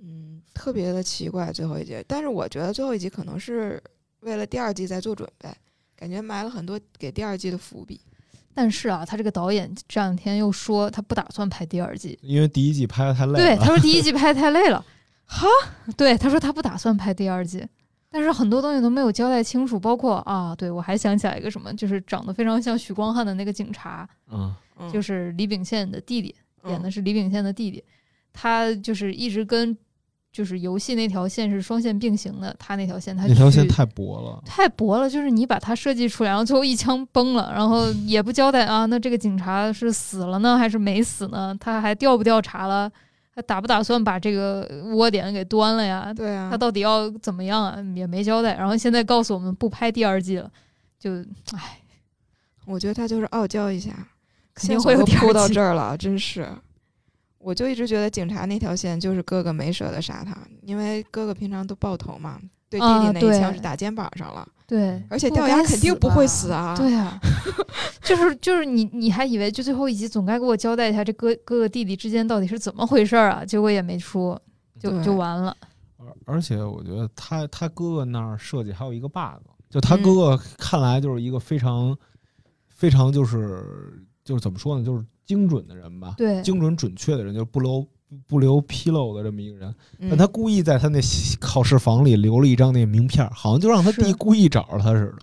[0.04, 3.82] 嗯，特别的奇怪最后一集，但是我觉得最后一集可能是
[4.20, 5.48] 为了第二季在做准备，
[5.94, 8.00] 感觉埋了很多给第二季的伏笔。
[8.54, 14.84] 但是啊，他这个导演这两天又说他不打算拍第二季，因为第一季拍的太累对，他说第一季拍得太累了，
[15.24, 15.46] 哈，
[15.96, 17.66] 对，他说他不打算拍第二季，
[18.10, 24.08] 但是很多东西都没有交代清楚，包括啊，对我还想起来一个什么，就是长得非常像许光汉的那个警察，
[24.92, 26.34] 就是李秉宪的弟弟，
[26.66, 27.82] 演的嗯是李秉宪的弟弟，
[28.32, 29.76] 他就是一直跟
[30.32, 41.54] 就是游戏那条线是双线并行的，他那条线他去那条线太薄了，太薄了，就是你把它设计出来，然后最后一枪崩了，然后 也不交代啊，那这个警察是死了呢还是没死呢？
[41.60, 42.90] 他还调不调查了？
[43.34, 46.12] 他打不打算把这个窝点给端了呀？
[46.14, 47.76] 对啊他，到底要怎么样啊？
[47.94, 48.56] 也没交代。
[48.56, 50.50] 然后现在告诉我们不拍第二季了，
[50.98, 51.12] 就
[51.52, 51.78] 唉，
[52.66, 53.90] 我觉得他就是傲娇一下，
[54.54, 56.48] 肯定会有到这儿了，真是。
[57.42, 62.38] 我就一直觉得警察那条线就是哥哥没舍得杀他，因为哥哥平常都爆头嘛，
[62.70, 66.74] 对弟啊弟那一枪是打肩膀上了，对，而且掉牙肯定不会死啊。
[66.76, 67.20] 对啊，
[68.02, 73.44] 就是就是你你还以为就最后一集总该给我交代一下这哥哥哥弟弟之间到底是怎么回事儿啊？
[73.44, 74.40] 结果也没说，
[74.78, 75.56] 就就完了。
[75.98, 81.96] 而而且我觉得他他哥哥那儿设计还有一个 bug，就他嗯哥哥看来就是一个非常
[82.68, 87.86] 非常就是就是怎么说呢，就是精准的人吧，对，精准准确的人，就是不留
[88.26, 89.74] 不留纰漏的这么一个人。
[89.98, 91.00] 嗯，但他故意在他那
[91.40, 95.18] 考试房里留了一张那名片，好像就让他弟故意找着他似的。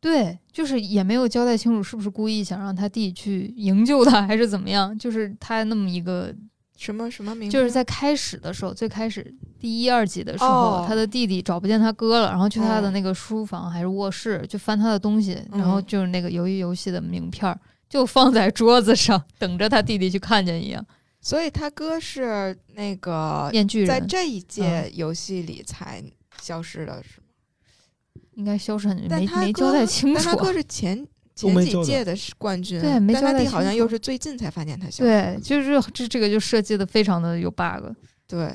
[0.00, 4.98] 对，就是也没有交代清楚是不是故意想让他弟去营救他，还是怎么样。
[4.98, 6.34] 就是他那么一个，
[6.76, 7.48] 什么什么名？
[7.48, 17.56] 就是在开始的时候，最开始第一二集的时候，哦他的弟弟找不见他哥了，然后去他的嗯那个书房还是卧室，就翻他的东西，然后嗯就是那个鱿鱼游戏的名片儿，
[17.92, 20.82] 就放在桌子上，等着他弟弟去看见一样。
[21.20, 26.02] 所以他哥是那个面具人在这一届游戏里才
[26.40, 27.26] 消失的，是吗？
[28.32, 30.42] 应该消失很但他没 没交代清楚但他。
[30.42, 35.10] 哥是前前几届的冠军，对没但他交代弟好像又是最近才发现他消失。
[35.10, 37.92] 对，就是这这个就设计的非常的有 bug。
[38.26, 38.54] 对，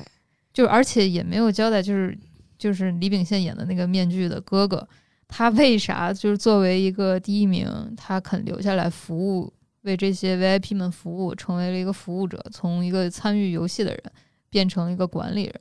[0.52, 2.18] 就而且也没有交代，就是
[2.58, 4.88] 就是李秉宪演的那个面具的哥哥，
[5.28, 14.02] 他为啥就是作为一个第一名，他肯留下来服务，为这些 VIP 们服务，成为了一个服务者，从一个参与游戏的人
[14.48, 15.60] 变成一个管理人，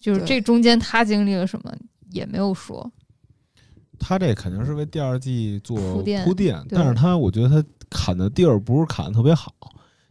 [0.00, 1.72] 就是这中间他经历了什么
[2.10, 2.90] 也没有说。
[3.98, 6.24] 他这肯定是为第二季做铺垫
[6.68, 9.52] 对但是他我觉得他砍的地儿不是砍的特别好。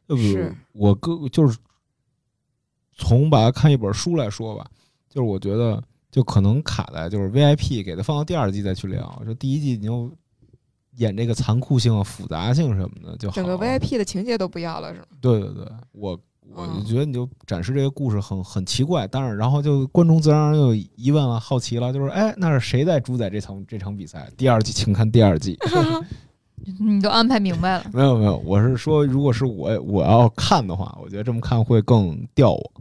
[0.08, 1.58] 就比如是我哥就是
[2.98, 4.70] 从把它看一本书来说吧，
[5.10, 5.84] 就是我觉得
[6.18, 10.12] 就可能卡在就是 VIP 给他放到第二季再去聊，就第一季你就
[10.96, 13.56] 演这个残酷性啊、复杂性什么的就好整个。
[13.56, 15.06] VIP 的情节都不要了，是吗？
[15.22, 16.20] 对对对，我
[16.56, 24.28] 我就嗯觉得你就展示这个故事很很奇怪，但是然后就观众自然而然有疑问了、好奇了，就是哎，那是谁在主宰这场这场比赛？
[24.36, 25.56] 第二季，请看第二季。
[26.80, 27.86] 你都安排明白了。
[27.94, 32.72] 没有没有，我是说，如果是我我要看的话，我觉得这么看会更吊我。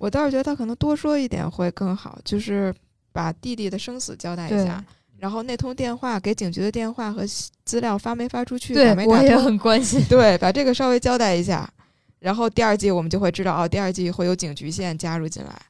[0.00, 2.74] 我倒是觉得他可能多说一点会更好，就是
[3.12, 4.82] 把弟弟的生死交代一下，
[5.18, 7.22] 然后那通电话给警局的电话和
[7.66, 10.02] 资料发没发出去，对打没打我也，很关心。
[10.08, 11.70] 对，把这个稍微交代一下，
[12.18, 15.62] 然后第二季我们就会知道，哦，第二季会有警局线加入进来，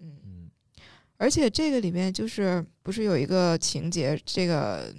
[0.00, 0.50] 嗯，嗯
[1.16, 4.92] 而且这个里面就是不是有一个情节，这个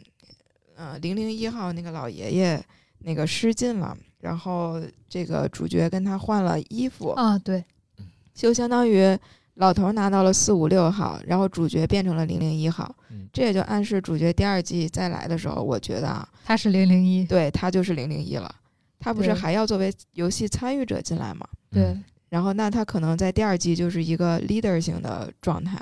[0.77, 2.63] 呃零零一号那个老爷爷
[2.99, 7.61] 那个失禁了，然后这个主角跟他换了衣服，啊，对，
[8.39, 9.17] 就相当于
[9.55, 18.49] 老头拿到了四五六号，然后主角变成了零零一号，嗯这也就暗示主角第二季再来的时候，我觉得啊，他是零零一，对他就是零零一了，
[18.97, 21.45] 他不是还要作为游戏参与者进来吗？
[21.69, 21.93] 对，
[22.29, 25.77] 然后那他可能在第二季就是一个 leader 型的状态，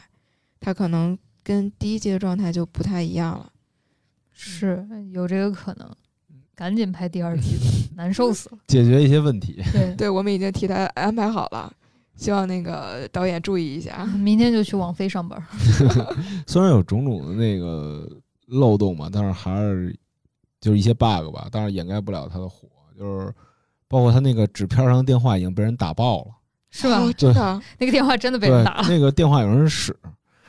[0.60, 3.52] 他可能跟第一季的状态就不太一样了。
[4.34, 5.88] 是有这个可能。
[6.56, 7.66] 赶紧拍第二季吧，
[7.96, 8.58] 难受死了。
[8.66, 9.62] 解决一些问题。
[9.72, 11.72] 对，对，我们已经替他安排好了，
[12.18, 14.06] 希望那个导演注意一下。
[14.18, 15.42] 明天就去网飞上班。
[16.46, 18.10] 虽然有种种的那个
[18.48, 19.96] 漏洞嘛，但是还是
[20.60, 22.68] 就是一些 bug 吧，但是掩盖不了它的火。
[22.98, 23.32] 就是
[23.88, 26.32] 包括他那个纸片上的电话已经被人打爆了，
[26.72, 26.98] 是吧？
[27.00, 28.88] 哦真的，那个电话真的被人打了。
[28.90, 29.96] 那个电话有人使。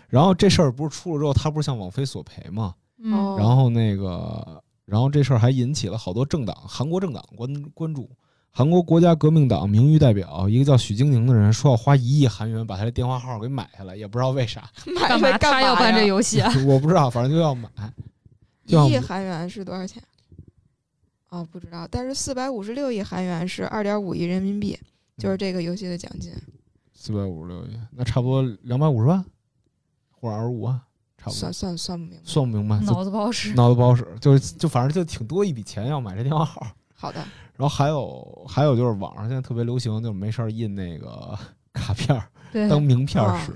[0.08, 2.74] 然后这事儿不是出了之后，他不是向网飞索赔吗？
[3.02, 8.08] 嗯，哦然后那个，然后这事儿还引起了好多政党，韩国政党关关注。
[8.50, 16.52] 韩国国家革命党名誉代表一个叫许晶莹的人说要花一亿韩元把他的电话号给买下来，也不知道为啥，买干嘛干他要办这游戏啊？
[16.66, 17.68] 我不知道，反正就要买。
[18.64, 20.02] 一亿韩元是多少钱？
[21.28, 21.86] 哦，不知道。
[21.90, 24.78] 但是四百五十六亿韩元是二点五亿人民币，
[25.16, 26.32] 就是这个游戏的奖金。
[26.92, 29.24] 四百五十六亿，那差不多两百五十万
[30.10, 30.74] 或者二十五万，
[31.16, 31.52] 差不多算。
[31.52, 32.22] 算算不明白。
[32.24, 33.54] 算不明白，脑子不好使。
[33.54, 36.66] 脑子不好使，就是就反正就挺多一笔钱要买这电话号。
[36.94, 37.24] 好的，
[37.58, 41.38] 然后还有还有就是网上现在特别流行，就是没事儿印那个
[41.74, 43.52] 卡片儿对，当名片使。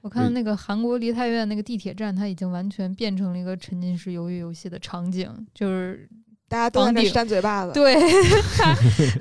[0.00, 6.08] 我看那个韩国梨泰院那个地铁站，它已经完全变成了一个沉浸式鱿鱼游戏的场景，就是
[6.48, 7.72] 大家都在那扇嘴巴子。
[7.72, 7.96] 对，
[8.56, 8.74] 它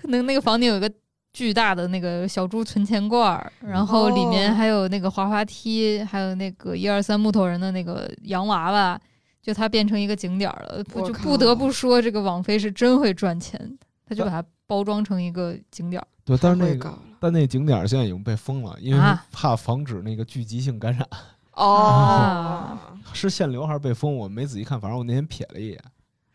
[0.03, 0.89] 那那个房顶有一个
[1.33, 9.01] 巨大的那个小猪存钱罐儿，然后里面哦还有那个滑滑梯，还有那个一二三木头人的那个洋娃娃，
[9.41, 10.83] 就它变成一个景点了。
[10.83, 13.77] 就不得不说，这个网飞是真会赚钱，
[14.07, 16.07] 它就把它包装成一个景点儿。
[16.23, 16.97] 对，但是那个。
[17.19, 21.07] 但那景点儿现在已经被封了，因为啊怕防止那个聚集性感染。
[21.53, 22.79] 哦啊，
[23.11, 24.15] 是限流还是被封？
[24.15, 25.83] 我没仔细看，反正我那天瞥了一眼，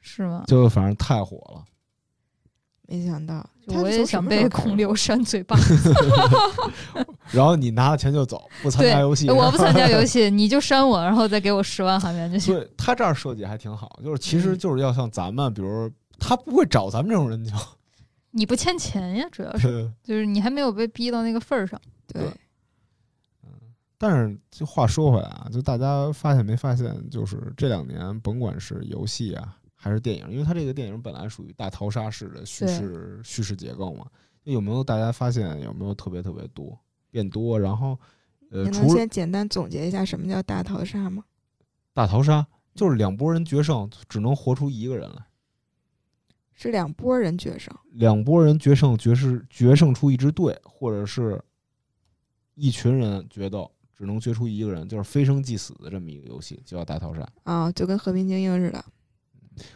[0.00, 0.42] 是吗？
[0.48, 1.62] 就反正太火了。
[2.88, 5.56] 没想到，我也想被孔刘扇嘴巴。
[7.30, 9.30] 然后你拿了钱就走，不参加游戏。
[9.30, 12.52] 我不参加游戏，你就扇我，然后再给我十万韩元就行。
[12.52, 15.88] 对他这儿设计还挺好，就是其实嗯就是要像咱们，比如
[16.22, 17.52] 他不会找咱们这种人就，
[18.30, 21.80] 你不欠钱呀，主要是就是你还没有被逼到那个份儿上。
[22.06, 22.22] 对，
[23.42, 23.50] 嗯
[23.98, 34.06] 但是就话说回来啊，就大家发现没发现，就是这两年甭管是游戏啊还是电影，因为它这个电影本来属于大逃杀式的叙事叙事结构嘛，
[34.44, 36.78] 有没有大家发现有没有特别特别多
[37.10, 37.58] 变多？
[37.58, 37.98] 然后
[38.50, 41.24] 呃，你能先简单总结一下什么叫大逃杀吗？
[41.92, 45.26] 大逃杀，就是两拨人决胜，只能活出一个人来。
[46.62, 47.74] 是两拨人决胜。
[47.92, 51.42] 两拨人决胜，决是决胜出一支队，或者是
[52.54, 57.28] 一群人决斗，只能决出一个人，就是非生即死的这么一个游戏，就叫大逃杀。
[57.44, 58.84] 啊，就跟和平精英似的。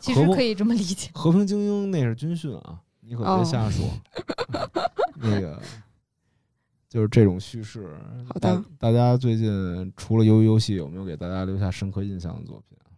[0.01, 1.11] 其实可以这么理解。
[1.12, 3.87] 和平精英那是军训啊，你可别瞎说。
[5.20, 5.61] 那个
[6.88, 7.94] 就是这种叙事。
[8.27, 12.88] 好的大大家最近除了鱿鱼游戏，有没有给大家留下深刻印象的作品啊？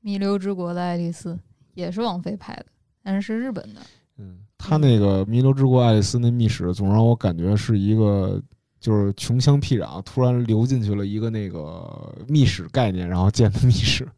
[0.00, 1.38] 弥留之国的爱丽丝
[1.74, 2.66] 也是王菲拍的，
[3.04, 3.80] 但是是日本的。
[4.16, 8.42] 嗯，他那个《弥留之国爱丽丝》那密室，总让我感觉是一个
[8.80, 14.08] 就是穷乡僻壤突然流进去了一个那个密室概念，然后建的密室。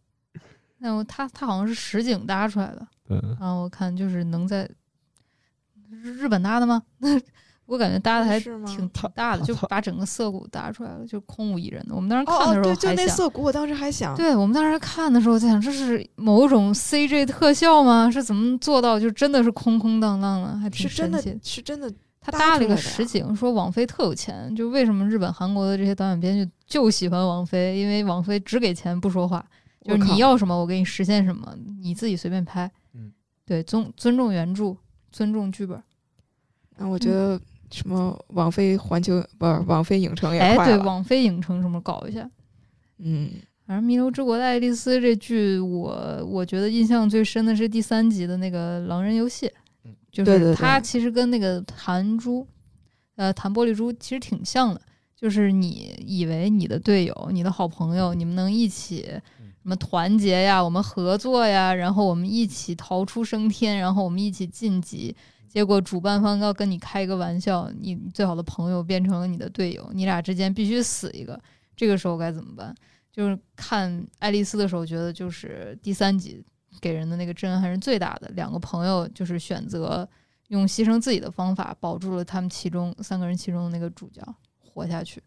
[0.78, 4.70] 那我他他好像是实景搭出来的，嗯，然后我看就是能在
[5.90, 6.82] 日日本搭的吗？
[7.66, 11.94] 我感觉搭的还挺挺大的，就把整个涩谷搭出来了，就空无一人的。
[11.94, 18.10] 我们当时看的时候对，就那涩谷，我当时还想，对我们当时看的时候在想，这是某种 CG 特效吗？
[18.10, 21.92] 是怎么做到就真的是空空荡荡的，还挺是真的神奇的。，是真的。
[22.18, 29.46] 他搭了一个实景，说王菲特有钱，就为什么日本、韩国的这些导演编剧就喜欢王菲，因为王菲只给钱不说话，
[29.84, 32.68] 就是你要什么我给你实现什么，你自己随便拍。
[32.94, 33.12] 嗯，
[33.44, 34.76] 对，尊尊重原著，
[35.12, 35.80] 尊重剧本。
[36.78, 37.40] 那我觉得
[37.70, 42.28] 什么网飞环球不是网飞影城也哎，对，网飞影城什么搞一下。
[42.98, 43.30] 嗯，
[43.66, 49.50] 反正《弥留之国的爱丽丝》这剧，我我觉得印象最深的是第三集的那个狼人游戏
[49.84, 52.46] 嗯，就是它其实跟那个弹珠，
[53.16, 54.80] 呃，弹玻璃珠其实挺像的，
[55.14, 59.06] 就是你以为你的队友、你的好朋友，你们能一起
[59.40, 59.46] 嗯。
[59.66, 65.12] 什么团结呀，我们合作呀，然后我们一起逃出升天，然后我们一起晋级。
[65.56, 71.40] 结果主办方要跟你开一个玩笑，你最好的朋友变成了你的队友，你俩之间必须死一个，
[71.74, 72.74] 这个时候该怎么办？
[73.10, 76.44] 就是看爱丽丝的时候，觉得就是第三集
[76.78, 78.28] 给人的那个震撼是最大的。
[78.34, 80.06] 两个朋友就是选择
[80.48, 84.22] 用牺牲自己的方法保住了他们其中三个人其中的那个主角
[84.58, 85.22] 活下去。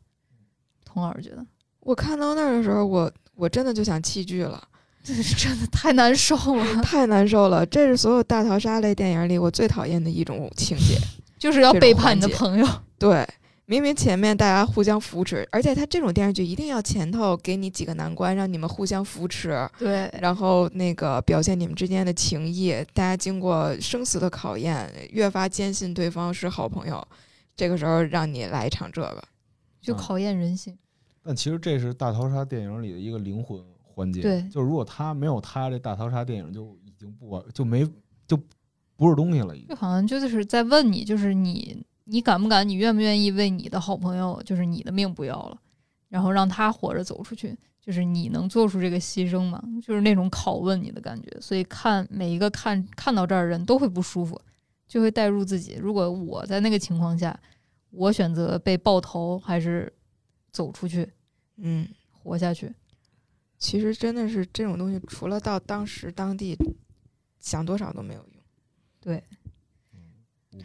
[0.86, 1.44] 童老师觉得
[1.80, 4.64] 我看到那儿的时候，我我真的就想弃剧了，
[5.04, 7.66] 这是真的太难受了， 太难受了。
[7.66, 10.98] 这是所有大逃杀类电影里我最讨厌的一种情节。
[11.40, 12.68] 就是要背叛你的朋友。
[12.98, 13.26] 对，
[13.66, 22.74] 明明前面大家互相扶持，而且他这种电视剧一定要前头给你几个难关，让你们互相扶持，对，然后那个表现你们之间的情谊。
[22.94, 27.02] 大家经过生死的考验，越发坚信对方是好朋友。
[27.56, 29.24] 这个时候让你来一场这个，
[29.82, 30.78] 就考验人性。
[31.24, 33.58] 但其实这是大逃杀电影里的一个灵魂
[34.00, 34.22] 环节。
[34.22, 37.86] 对就是如果他没有他，这大逃杀电影就已经不完，就没
[38.26, 38.38] 就
[38.96, 39.56] 不是东西了。
[39.56, 45.58] 已经就好像就是在问你，就是你你敢不敢，你愿不愿意为你的好朋友，就是你的命不要了，
[46.08, 49.62] 然后让他活着走出去，就是你能做出这个牺牲吗？
[49.84, 51.30] 就是那种拷问你的感觉。
[51.40, 54.40] 所以看每一个看看到这儿的人都会不舒服，
[54.88, 55.78] 就会带入自己。
[55.80, 57.38] 如果我在那个情况下，
[57.92, 59.92] 我选择被爆头还是
[60.52, 61.08] 走出去
[61.58, 62.74] 嗯，活下去？
[63.60, 66.58] 其实真的是这种东西，除了到当时当地
[67.40, 68.30] 想多少都没有用。
[69.02, 69.24] 对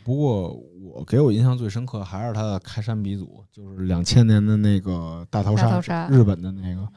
[0.03, 6.89] 不过我给我印象最深刻还是他的开山鼻祖，就是两千年的那个大逃杀，日本的那个，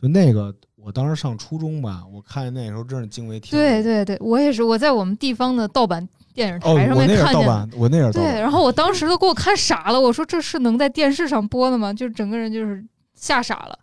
[0.00, 3.82] 就那个我当时上初中吧，我看那时候真是惊为天人。
[3.82, 7.32] 对对对，我也是，我在我们地方的盗版电影哦，台上面看见的。
[7.32, 11.92] 盗版，我那是对，然后我当时都给我看傻了，我说这是能在电视上播的吗？
[11.92, 12.84] 就整个人就是
[13.14, 13.78] 吓傻了。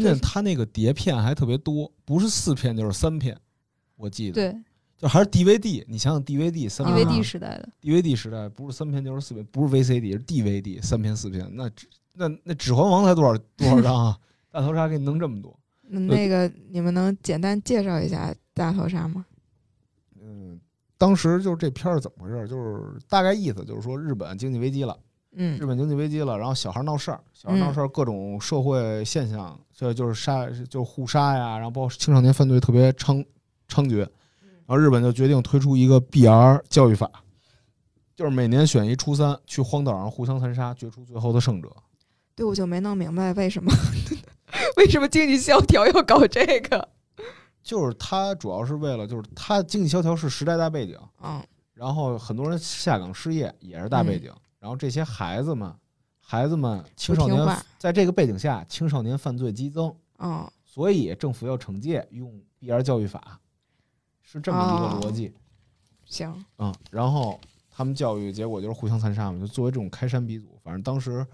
[0.00, 3.36] 关键他那个碟片还特别多，不是四片就是三片，
[3.96, 4.60] 我记得。，对
[4.96, 14.18] 就还是 DVD，你想想 DVD 三片，DVD 时代的，DVD 时代不是三片就是四片，不是 VCD 是 DVD 三片四片，那指那那《指环王》才多少多少张啊？
[14.50, 19.26] 大逃杀给你弄这么多，那那个你们能简单介绍一下大逃杀吗？
[20.22, 20.60] 嗯，
[20.96, 22.46] 当时就是这片儿怎么回事？
[22.46, 24.96] 就是大概意思就是说日本经济危机了，
[25.36, 33.24] 嗯日本经济危机了，然后小孩闹事儿，小孩闹事儿，各种社会现象，这就是杀，就是互杀呀，然后包括青少年犯罪特别猖
[33.68, 34.08] 猖獗，然
[34.68, 37.10] 后日本就决定推出一个 BR 教育法，
[38.14, 41.70] 就是每年选一初三去荒岛上互相残杀，决出最后的胜者。
[42.34, 43.70] 对，我就没弄明白为什么
[44.76, 46.88] 为什么经济萧条要搞这个。
[47.62, 54.30] 就是他主要是为了，就是他经济萧条是时代大背景，嗯然后很多人下岗失业也是大背景，
[54.64, 55.70] 然后这些孩子们，
[56.18, 57.38] 孩子们青少年
[57.76, 63.38] 在这个背景下，青少年犯罪激增，嗯，所以政府要惩戒，用 BR 教育法，
[64.22, 65.34] 是这么一个逻辑
[66.06, 66.74] 行，啊、嗯。
[66.90, 67.38] 然后
[67.70, 71.26] 他们教育结果就是互相残杀嘛，就作为这种开山鼻祖，反正当时。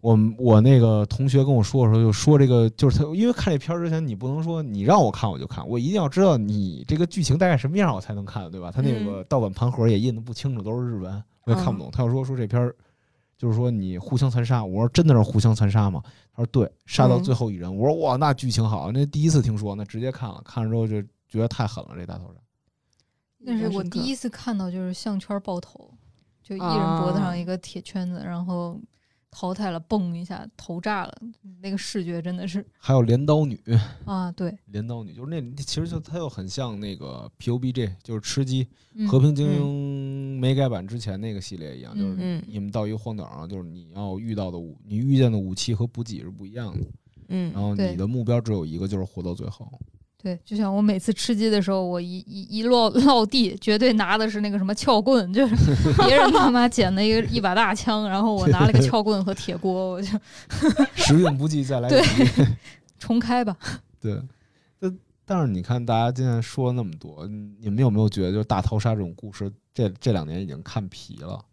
[0.00, 8.70] 我们我那个同学跟我说的时候，就说这个就是他，因为看这片儿之前，你不能说你让我看我就看，我一定要知道你这个剧情大概什么样，我才能看，对吧？
[8.70, 11.90] 他那个盗版盘盒也印的不清楚，都是日文，我也看不懂。
[11.90, 12.74] 他要说说这片儿，
[13.36, 16.02] 就是说你互相残杀，我说真的是互相残杀吗？
[16.32, 17.74] 他说对，杀到最后一人。
[17.74, 22.36] 我说哇，那剧情好，那第一次听说，那直接看了，看了之后就觉得太狠了，这大头人。
[23.38, 25.92] 那是我第一次看到，就是项圈爆头，
[26.42, 28.80] 就一人脖子上一个铁圈子，然后。
[29.36, 31.12] 淘汰了，嘣一下头炸了，
[31.60, 32.64] 那个视觉真的是。
[32.78, 33.60] 还有镰刀女
[34.04, 39.60] 啊，对，镰刀女就是那，其实就它又很像那个 PUBG，就是吃鸡、嗯、和平精英
[40.34, 46.86] 没改版之前那个系列一样，嗯、就是你们到一个荒岛上，就是你要遇到的武，你遇见的武器和补给是不一样的。
[47.28, 49.66] 嗯，然后你的目标只有一个，就是活到最后。
[50.22, 55.54] 对，就像我每次吃鸡的时候，我一一一落落地，绝对拿的是那个什么撬棍， 就是
[56.06, 60.08] 别人他妈捡了一个 一把大枪，然后我拿了个撬棍和铁锅，我就
[60.96, 62.02] 时运不济再来对，
[62.98, 63.54] 重开吧。
[64.00, 64.18] 对，
[65.26, 71.44] 但但是你看，大家今天说那么多，你们有没有觉得，就是大逃杀这种故事，这这两年已经看疲了？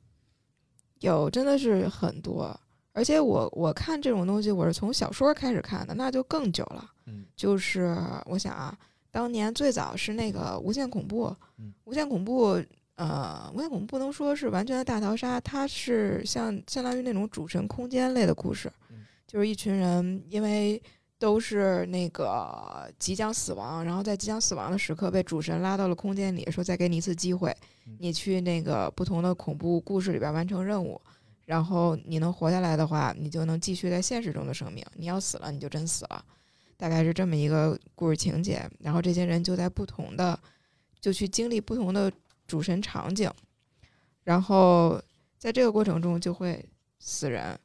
[1.00, 2.56] 有，真的是很多。
[2.94, 6.92] 而且我我看这种东西，我是从小说开始看的，那就更久了。
[7.06, 8.78] 嗯，就是我想啊，
[9.10, 12.62] 当年最早是那个《无限恐怖》，嗯，无限恐怖，
[12.96, 20.82] 呃，无限恐怖不能说是完全的大逃杀，它是像相当于那种主神空间类的故事，嗯、就是一群人因为
[21.22, 27.56] 都是那个即将死亡，然后在即将死亡的时刻被主神拉到了空间里，说再给你一次机会，
[28.00, 31.00] 你去那个不同的恐怖故事里边完成任务，
[31.46, 36.26] 然后你能活下来的话，你就能继续在现实中的生命；你要死了，你就真死了。
[36.76, 38.68] 大概是这么一个故事情节。
[38.80, 40.40] 然后这些人就在不同的，
[41.00, 42.12] 就去经历不同的
[42.48, 43.32] 主神场景，
[44.24, 45.00] 然后
[45.38, 46.68] 在这个过程中就会
[46.98, 47.56] 死人。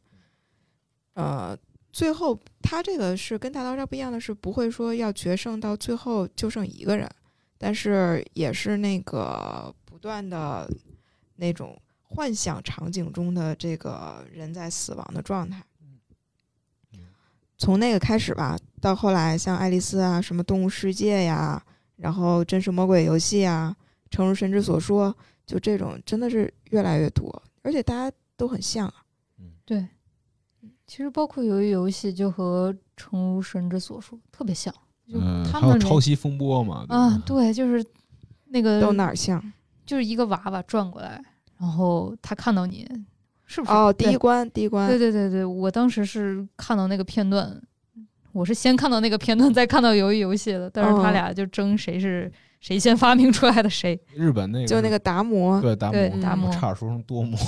[1.14, 1.56] 呃，
[1.96, 7.10] 最后他这个是跟大逃杀不一样的是，不会说要决胜到最后就剩一个人，
[7.56, 10.70] 但是也是那个不断的
[11.36, 15.64] 那种幻想场景中的这个人在死亡的状态。
[17.56, 21.64] 从那个开始吧，到后来像爱丽丝啊、什么动物世界呀，
[21.96, 23.74] 然后真实魔鬼游戏啊，
[24.10, 25.16] 诚如神之所说，
[25.46, 28.96] 就这种真的是越来越多，而且大家都很像啊。
[29.64, 29.88] 对，
[30.86, 34.72] 其实包括鱿鱼游戏就和诚如神之所说特别像，
[35.10, 36.84] 就嗯，他们那还有抄袭风波嘛？
[36.88, 37.84] 啊，对，就是
[38.46, 39.42] 那个都哪儿像？
[39.84, 41.20] 就是一个娃娃转过来，
[41.58, 42.88] 然后他看到你，
[43.44, 43.72] 是不是？
[43.72, 47.60] 哦，第一关，第一关，对对对对，我当时是看到那个片段，
[48.32, 52.30] 我是先看到那个片段，再看到鱿鱼游戏的，但是他哦俩就争谁是
[52.60, 54.00] 谁先发明出来的谁。
[54.14, 57.38] 日本那个就那个达摩对达摩，达摩差点说成多摩。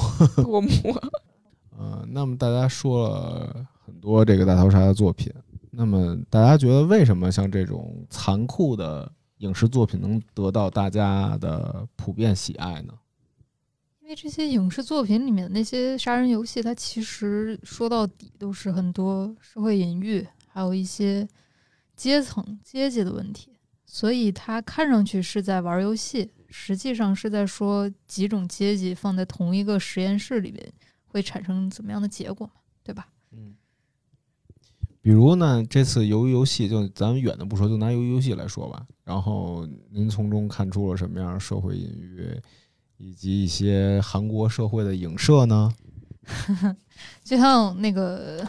[0.43, 0.70] 多摩
[1.79, 5.33] 呃，那么大家说了很多这个大逃杀的作品，
[5.70, 12.93] 那么大家觉得为什么像这种残酷的影视作品能得到大家的普遍喜爱呢？
[14.01, 21.29] 因为这些影视作品里面那些杀人游戏，它其实说到底都是很多社会隐喻，还有一些
[21.95, 23.53] 阶层、阶级的问题，
[23.87, 30.72] 所以它看上去是在玩游戏，实际上是在说几种阶级放在同一个实验室里边
[31.09, 32.53] 会产生怎么样的结果嘛，
[32.85, 33.09] 对吧？
[33.33, 33.55] 嗯，
[35.03, 38.87] 比如呢，这次鱿鱼游戏，就咱们远的不说，就拿鱿鱼游戏来说吧。
[39.05, 42.41] 然后您从中看出了什么样的社会隐喻，
[42.99, 45.73] 以及一些韩国社会的影射呢？
[47.25, 48.47] 就像那个，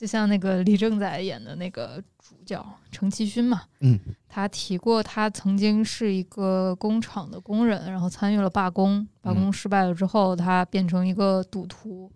[0.00, 12.10] 就像那个李正宰演的那个主角程其勋嘛，嗯，他提过他曾经是一个工厂的工人，然后参与了罢工，罢工失败了之后，他变成一个赌徒，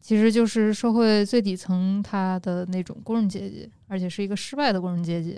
[0.00, 5.36] 其实就是社会最底层他的那种工人阶级，而且是一个失败的工人阶级。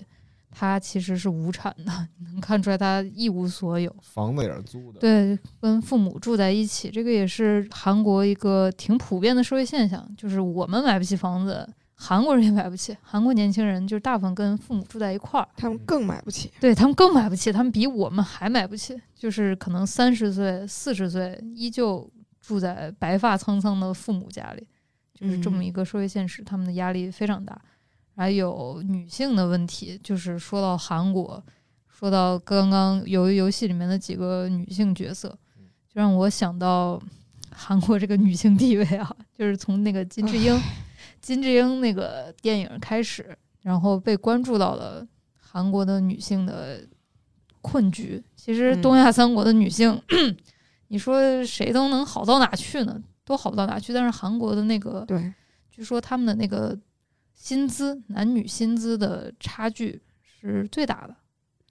[0.51, 3.95] 他其实是无产的， 能看出来他一无所有。
[4.03, 11.69] 房子也是租的，对，跟父母住在一起，这个也是韩国一个挺普遍的社会现象，就是我们买不起房子，
[12.01, 12.97] 韩国人也买不起。
[13.03, 16.51] 韩国年轻人就是大部分跟父母住在一块儿，他们更买不起。
[16.61, 22.09] 对他们更买不起，他们比我们还买不起，就是可能三十岁、四十岁依旧
[22.41, 24.65] 住在白发苍苍的父母家里，
[25.13, 27.61] 就是这么一个社会现实，他们的压力非常大。
[28.15, 31.43] 还有女性的问题，就是说到韩国，
[31.89, 35.29] 说到刚刚由于游戏里面的几个女性角色，
[35.87, 37.01] 就让我想到
[37.51, 40.57] 韩国这个女性地位啊，就是从那个金智英，
[41.29, 45.07] 金智英那个电影开始，然后被关注到了
[45.37, 46.81] 韩国的女性的
[47.61, 48.25] 困局。
[48.35, 50.01] 其实嗯东亚三国的女性，
[50.89, 52.99] 你说谁都能好到哪去呢？
[53.27, 53.93] 都好不到哪去。
[53.93, 55.31] 但是韩国的那个，对，
[55.71, 56.75] 据说他们的那个
[57.35, 61.15] 薪资，男女薪资的差距是最大的。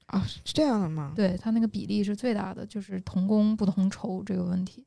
[0.06, 1.14] 啊，是这样的吗？
[1.16, 4.86] 对他那个比例是最大的，就是同工不同酬这个问题。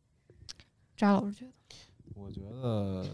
[0.96, 1.52] 扎老师觉得，
[2.14, 3.04] 我觉得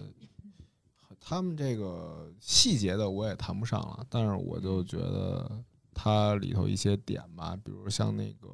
[1.28, 5.60] 他们这个细节的我也谈不上了，但是我就觉得
[5.92, 8.46] 它里头一些点吧，比如像那个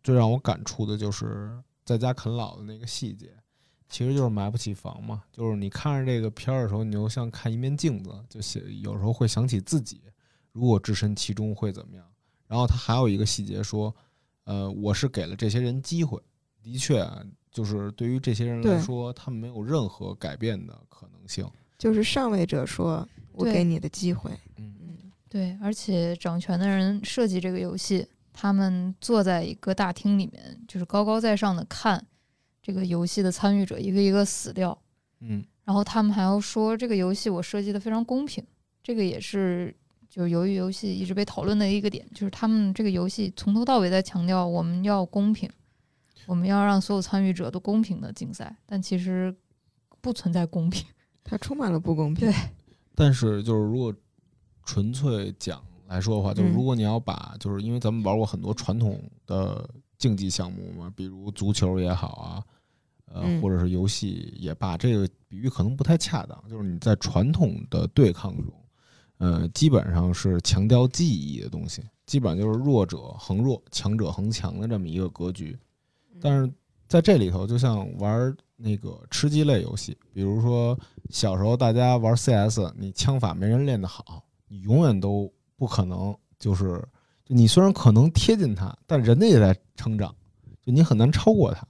[0.00, 3.34] 最让我感触的就是在家啃老的那个细节，
[3.88, 5.24] 其实就是买不起房嘛。
[5.32, 10.00] 就是你看着这个片儿的时候，你就像看一面镜子，就想有时候会想起自己
[10.52, 12.06] 如果置身其中会怎么样。
[12.46, 13.92] 然后他还有一个细节说，
[14.44, 16.22] 呃，我是给了这些人机会，
[16.62, 21.44] 的确啊，就是对于这些人来说，他们没有任何改变的可能性。
[21.78, 24.32] 就是上位者说：“我给你的机会。
[24.56, 32.04] 嗯，嗯，对，而且掌权的人设计这个游戏，他们坐在一个大厅里面，就是高高在上的看
[32.60, 34.76] 这个游戏的参与者一个一个死掉，
[35.20, 38.44] 嗯，然后他们还要说这个游戏我设计的非常公平，
[38.82, 39.72] 这个也是
[40.08, 45.48] 就是由于游戏一直被讨论的一个点，就是他们这个游戏从头到尾在强调我们要公平，
[46.26, 49.32] 我们要让所有参与者都公平的竞赛，但其实
[50.00, 50.84] 不存在公平。
[51.24, 52.30] 它充满了不公平。
[52.30, 52.34] 对
[52.94, 53.94] 但是就是如果
[54.64, 62.44] 纯粹讲来说的话，就是嗯如果你要把，就是因为咱们玩过很多传统的竞技项目嘛，比如足球也好啊，
[63.06, 66.42] 呃，嗯或者是游戏也罢，这个比喻可能不太恰当。
[66.48, 68.52] 就是你在传统的对抗中，
[69.18, 75.56] 呃，基本上是强调记忆的东西，基本上就是弱者恒弱，强者恒强的这么一个格局。
[76.20, 76.52] 但是
[76.88, 80.78] 在这里头，就像玩那个吃鸡类游戏，比如说
[81.10, 86.84] 小时候大家玩 CS，你枪法没人练得好，你永远都不可能就是，
[87.24, 90.12] 就你虽然可能贴近他，但人家也在成长，
[90.60, 91.64] 就你很难超过他。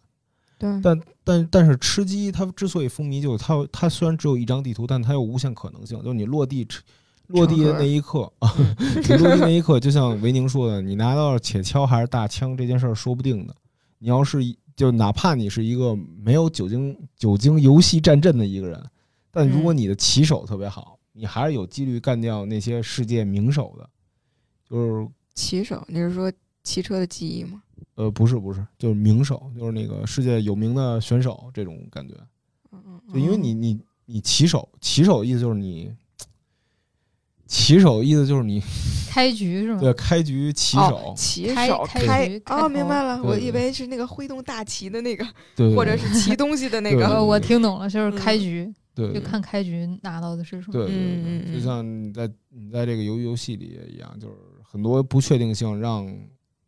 [0.58, 5.96] 对，但但但是吃鸡它之所以风靡，就是它它虽然只有一张地图，但它有无限可能性。
[6.02, 6.82] 就是你落地吃
[7.28, 8.50] 落地的那一刻啊，
[9.08, 13.54] 你落地那一刻，就像维宁说的，你拿到铁锹还是大枪这件事儿说不定的。
[13.98, 18.80] 你要是一就哪怕你是一个没有酒精酒精游戏战阵的一个人，
[19.28, 23.90] 但如果你的棋手特别好，你还是有几率干掉那些世界名手的。
[24.70, 27.60] 就是骑手，你是说骑车的记忆吗？
[27.96, 32.14] 呃，不是不是，就是名手，就是那个世界有名的选手这种感觉。
[32.70, 35.92] 嗯嗯，就因为你你你骑手，骑手意思就是你，
[37.48, 38.62] 骑手意思就是你
[39.08, 39.80] 开局是吗？
[39.80, 42.68] 对开局骑哦手，骑开手开开哦，局开头。
[42.68, 45.26] 明白了，我以为是那个挥动大旗的那个，
[45.56, 47.08] 对，或者是骑东西的那个。
[47.08, 49.14] 呃，我听懂了，就是嗯开局，对，对。
[49.14, 50.72] 就看开局拿到的是什么。
[50.74, 50.96] 对对对。
[50.96, 56.06] 嗯嗯对，就嗯像你在你在这个游游戏里也一样，就是很多不确定性让，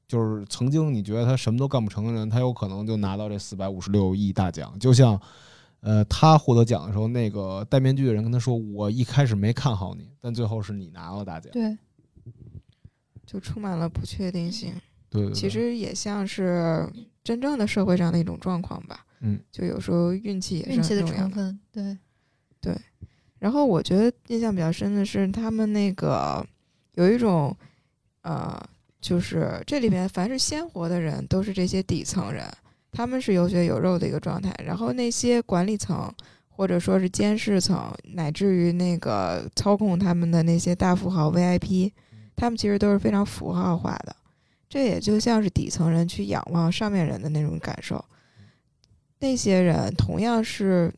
[0.09, 4.75] 就是曾经你觉得他什么都干不成的人，他有可能就拿到这四百五十六亿大奖。
[4.81, 5.21] 就像，
[5.81, 11.51] 呃，他获得奖的时候，那个戴面具的人跟他说：“我一开始没看好你，但最后是你拿了大奖。
[11.53, 11.77] 对，
[13.27, 14.73] 就充满了不确定性。
[15.09, 16.89] 对”对对，其实也像是
[17.25, 19.05] 真正的社会上的一种状况吧。
[19.21, 21.99] 嗯，就有时候运气也是运气的很重要成分，对，
[22.61, 22.75] 对
[23.39, 26.47] 然后我觉得印象比较深的是他们那个
[26.95, 27.57] 有一种，
[28.23, 28.63] 呃，
[29.01, 32.47] 就是这里面凡是鲜活的人都是这些底层人，
[32.93, 34.55] 他们是有血有肉的一个状态。
[34.65, 36.13] 然后那些管理层
[36.49, 41.93] 或者说是监视层，乃至于那个操控他们的那些大富豪 VIP，
[42.37, 44.15] 他们其实都是非常符号化的。
[44.69, 48.05] 这也就像是底层人去仰望上面人的那种感受。
[49.19, 50.93] 那些人同样是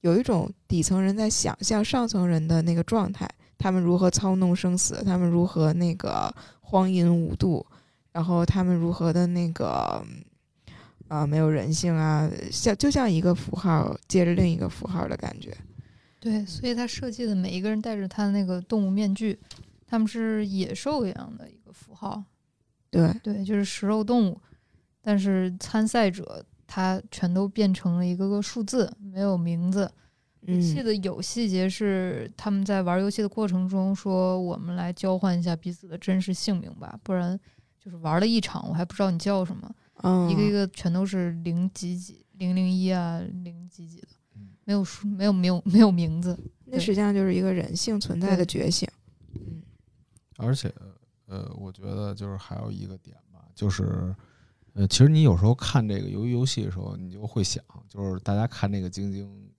[0.00, 7.64] 有一种底层人在想象上层人的那个状态，他们如何操弄生死，他们如何那个荒淫无度，
[8.12, 10.04] 然后他们如何的那个
[11.14, 15.56] 啊、没有人性啊，像就像一个符号接着另一个符号的感觉。
[16.18, 19.38] 对，所以他设计的每一个人戴着他的那个动物面具，
[19.86, 22.22] 他们是野兽一样的一个符号，
[22.90, 24.40] 对，对，就是食肉动物，
[25.00, 29.90] 但是参赛者他全都变成了一个个数字，没有名字。
[30.40, 37.38] 我记嗯，得有细节是他们在玩游戏的过程中说，我们来交换一下彼此的真实姓名吧，不然
[37.78, 39.70] 就是玩了一场，我还不知道你叫什么，
[40.06, 46.38] 嗯，一个一个全都是零几几、零零一啊、零几几的嗯，没有书，没有没有没有名字。
[46.66, 48.86] 那实际上就是一个人性存在的觉醒。
[49.32, 49.62] 嗯。
[50.36, 50.70] 而且，
[51.24, 54.14] 呃，我觉得就是还有一个点吧，就是，
[54.74, 59.50] 呃，其实你有时候看这个游游戏的时候，你就会想，就是大家看那个津津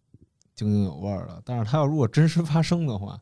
[0.54, 3.20] 津津有味儿的，但是它要如果真实发生的话，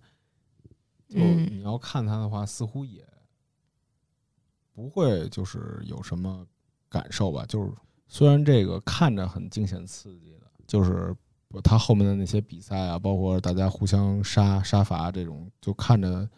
[1.08, 1.48] 就嗯。
[1.50, 3.08] 你要看它的话，似乎也
[4.74, 6.46] 不会就是有什么
[6.94, 7.44] 感受吧。
[7.48, 7.72] 就是
[8.08, 11.16] 虽然这个看着很惊险刺激的，就是
[11.64, 16.30] 他后面的那些比赛啊，包括大家互相杀杀伐这种，就看着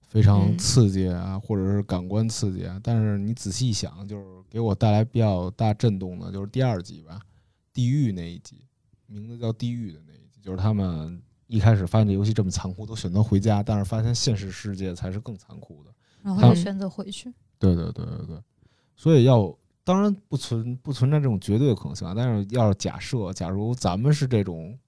[0.00, 2.80] 非常嗯刺激啊，或者是感官刺激啊。
[2.82, 7.20] 但是你仔细一想，就是给我带来比较大震动的，就是第二集吧，
[7.74, 8.64] 地狱那一集，
[9.06, 15.90] 名字叫《地狱》的那一集，就是他们一开始发现这游戏这么残酷，都选择回家，但是发现现实世界才是更残酷的。
[16.22, 17.32] 然后就选择回去。
[17.58, 18.42] 对对对对对，
[18.96, 24.78] 所以要当然不存不存在这种绝对的可能性啊，但是要是假设，假如咱们是这种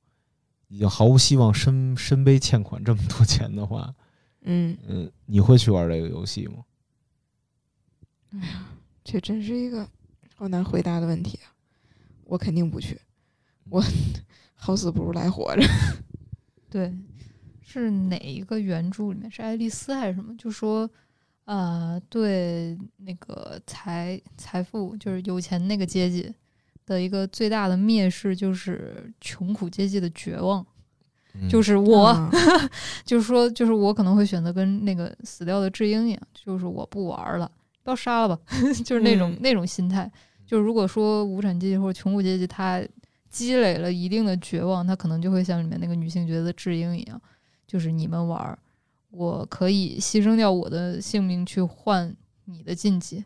[0.68, 3.94] 已经毫无希望身身背欠款这么多钱的话，
[4.42, 6.64] 嗯，嗯，你会去玩这个游戏吗？
[8.32, 8.66] 哎 呀
[9.02, 9.88] 这真是一个
[10.34, 11.52] 好难回答的问题啊！
[12.24, 13.00] 我肯定不去，
[13.70, 13.82] 我
[14.54, 15.62] 好死不如来活着。
[16.70, 16.92] 对，
[17.60, 20.34] 是哪一个原著里面是爱丽丝还是什么？
[20.36, 20.88] 就说，
[21.44, 26.32] 呃，对那个财财富就是有钱那个阶级
[26.86, 30.64] 的一个最大的蔑视，就是穷苦阶级的绝望。
[31.36, 32.30] 嗯就是我，啊
[33.04, 37.50] 就是说，就是我可能会选择跟那个死掉的智英一样，就是我不玩了，
[37.82, 38.38] 不要杀了吧，
[38.84, 40.10] 就是那种、嗯那种心态。
[40.46, 42.80] 就是如果说无产阶级或者穷苦阶级他
[43.30, 47.20] 积累了一定的绝望，他可能就会像里面那个女性角色智英一样，
[47.66, 48.56] 就是你们玩儿，
[49.14, 52.14] 我可以牺牲掉我的性命去换
[52.46, 53.24] 你的晋级，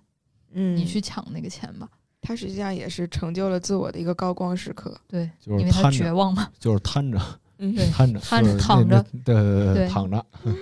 [0.53, 1.89] 嗯，你去抢那个钱吧。
[2.21, 4.95] 他实际上也是成就了自我的一个高光时刻。
[5.07, 6.51] 对，就是因为他绝望嘛。
[6.59, 7.19] 就是瘫着
[7.57, 10.27] 嗯，对 瘫着瘫就是那躺着对对对躺着。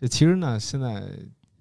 [0.00, 1.02] 这其实呢，现在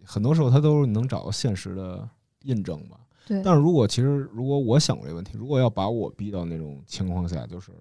[0.03, 2.07] 很多时候他都是能找到现实的
[2.43, 2.97] 印证吧。
[3.25, 7.71] 对，但是如果其实如果我想过这个问题，如果要把我逼到那种情况下，就是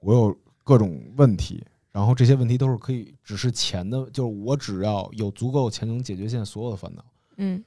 [0.00, 7.04] 我有各种问题，然后这些问题都是可以只是钱的，就是我只要有足够钱能解决现在所有的烦恼。
[7.36, 7.62] 嗯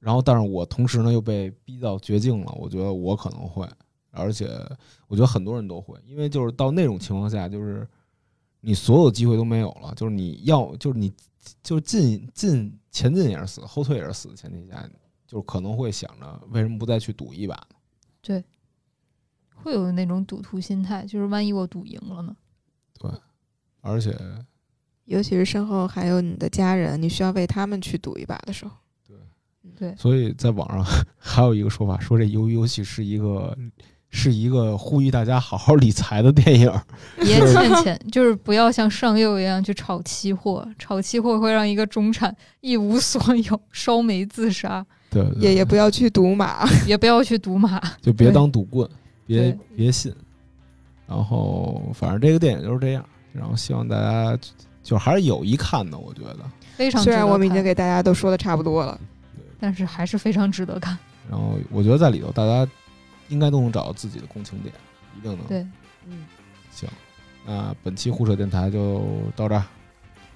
[0.00, 3.68] 然后，但是我同时呢又被逼到绝境了，我觉得我可能会，
[4.12, 4.46] 而且
[5.08, 7.84] 我觉得很多人都会，因为就是到那种情况下，就是
[8.60, 11.12] 你所有机会都没有了，就是你要就是你
[11.64, 14.88] 就是进进前进也是死，后退也是死的前提下，
[15.26, 18.44] 就是可能会想着为什么不再去赌一把呢？
[19.56, 22.36] 会有那种赌徒心态，就是万一我赌赢了呢？
[23.88, 24.14] 而且
[25.06, 28.70] 尤其是身后还有你的家人，你需要为他们去赌一把的时候，
[29.06, 29.16] 对
[29.78, 30.84] 对，所以在网上
[31.18, 33.56] 还有一个说法，说这鱿鱼游戏是一个
[34.10, 36.72] 是一个呼吁大家好好理财的电影。
[37.16, 44.84] 别欠钱， 就是不要像上佑一样去炒期货，炒期货会让一个中产一无所有，烧煤自杀。
[45.10, 46.68] 对对对也也不要去赌马。
[46.86, 47.80] 也不要去赌马。
[48.02, 48.86] 就别当赌棍，
[49.26, 50.14] 别别信。
[51.06, 53.02] 然后反正这个电影就是这样，
[53.38, 54.48] 然后希望大家就
[54.82, 56.38] 就还是有一看的，我觉得。
[56.76, 58.98] 非常虽然我们已经给大家都说的差不多了，
[59.58, 60.96] 但是还是非常值得看。
[61.30, 62.70] 然后我觉得在里头大家
[63.28, 64.72] 应该都能找到自己的共情点，
[65.16, 65.46] 一定能。
[65.46, 65.66] 对，
[66.06, 66.24] 嗯，
[66.70, 66.88] 行，
[67.44, 69.02] 那本期互扯电台就
[69.34, 69.64] 到这儿，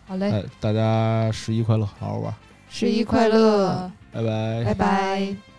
[0.06, 2.34] 好嘞，哎，大家十一快乐，好好玩，
[2.68, 5.51] 十一快乐，拜拜拜拜。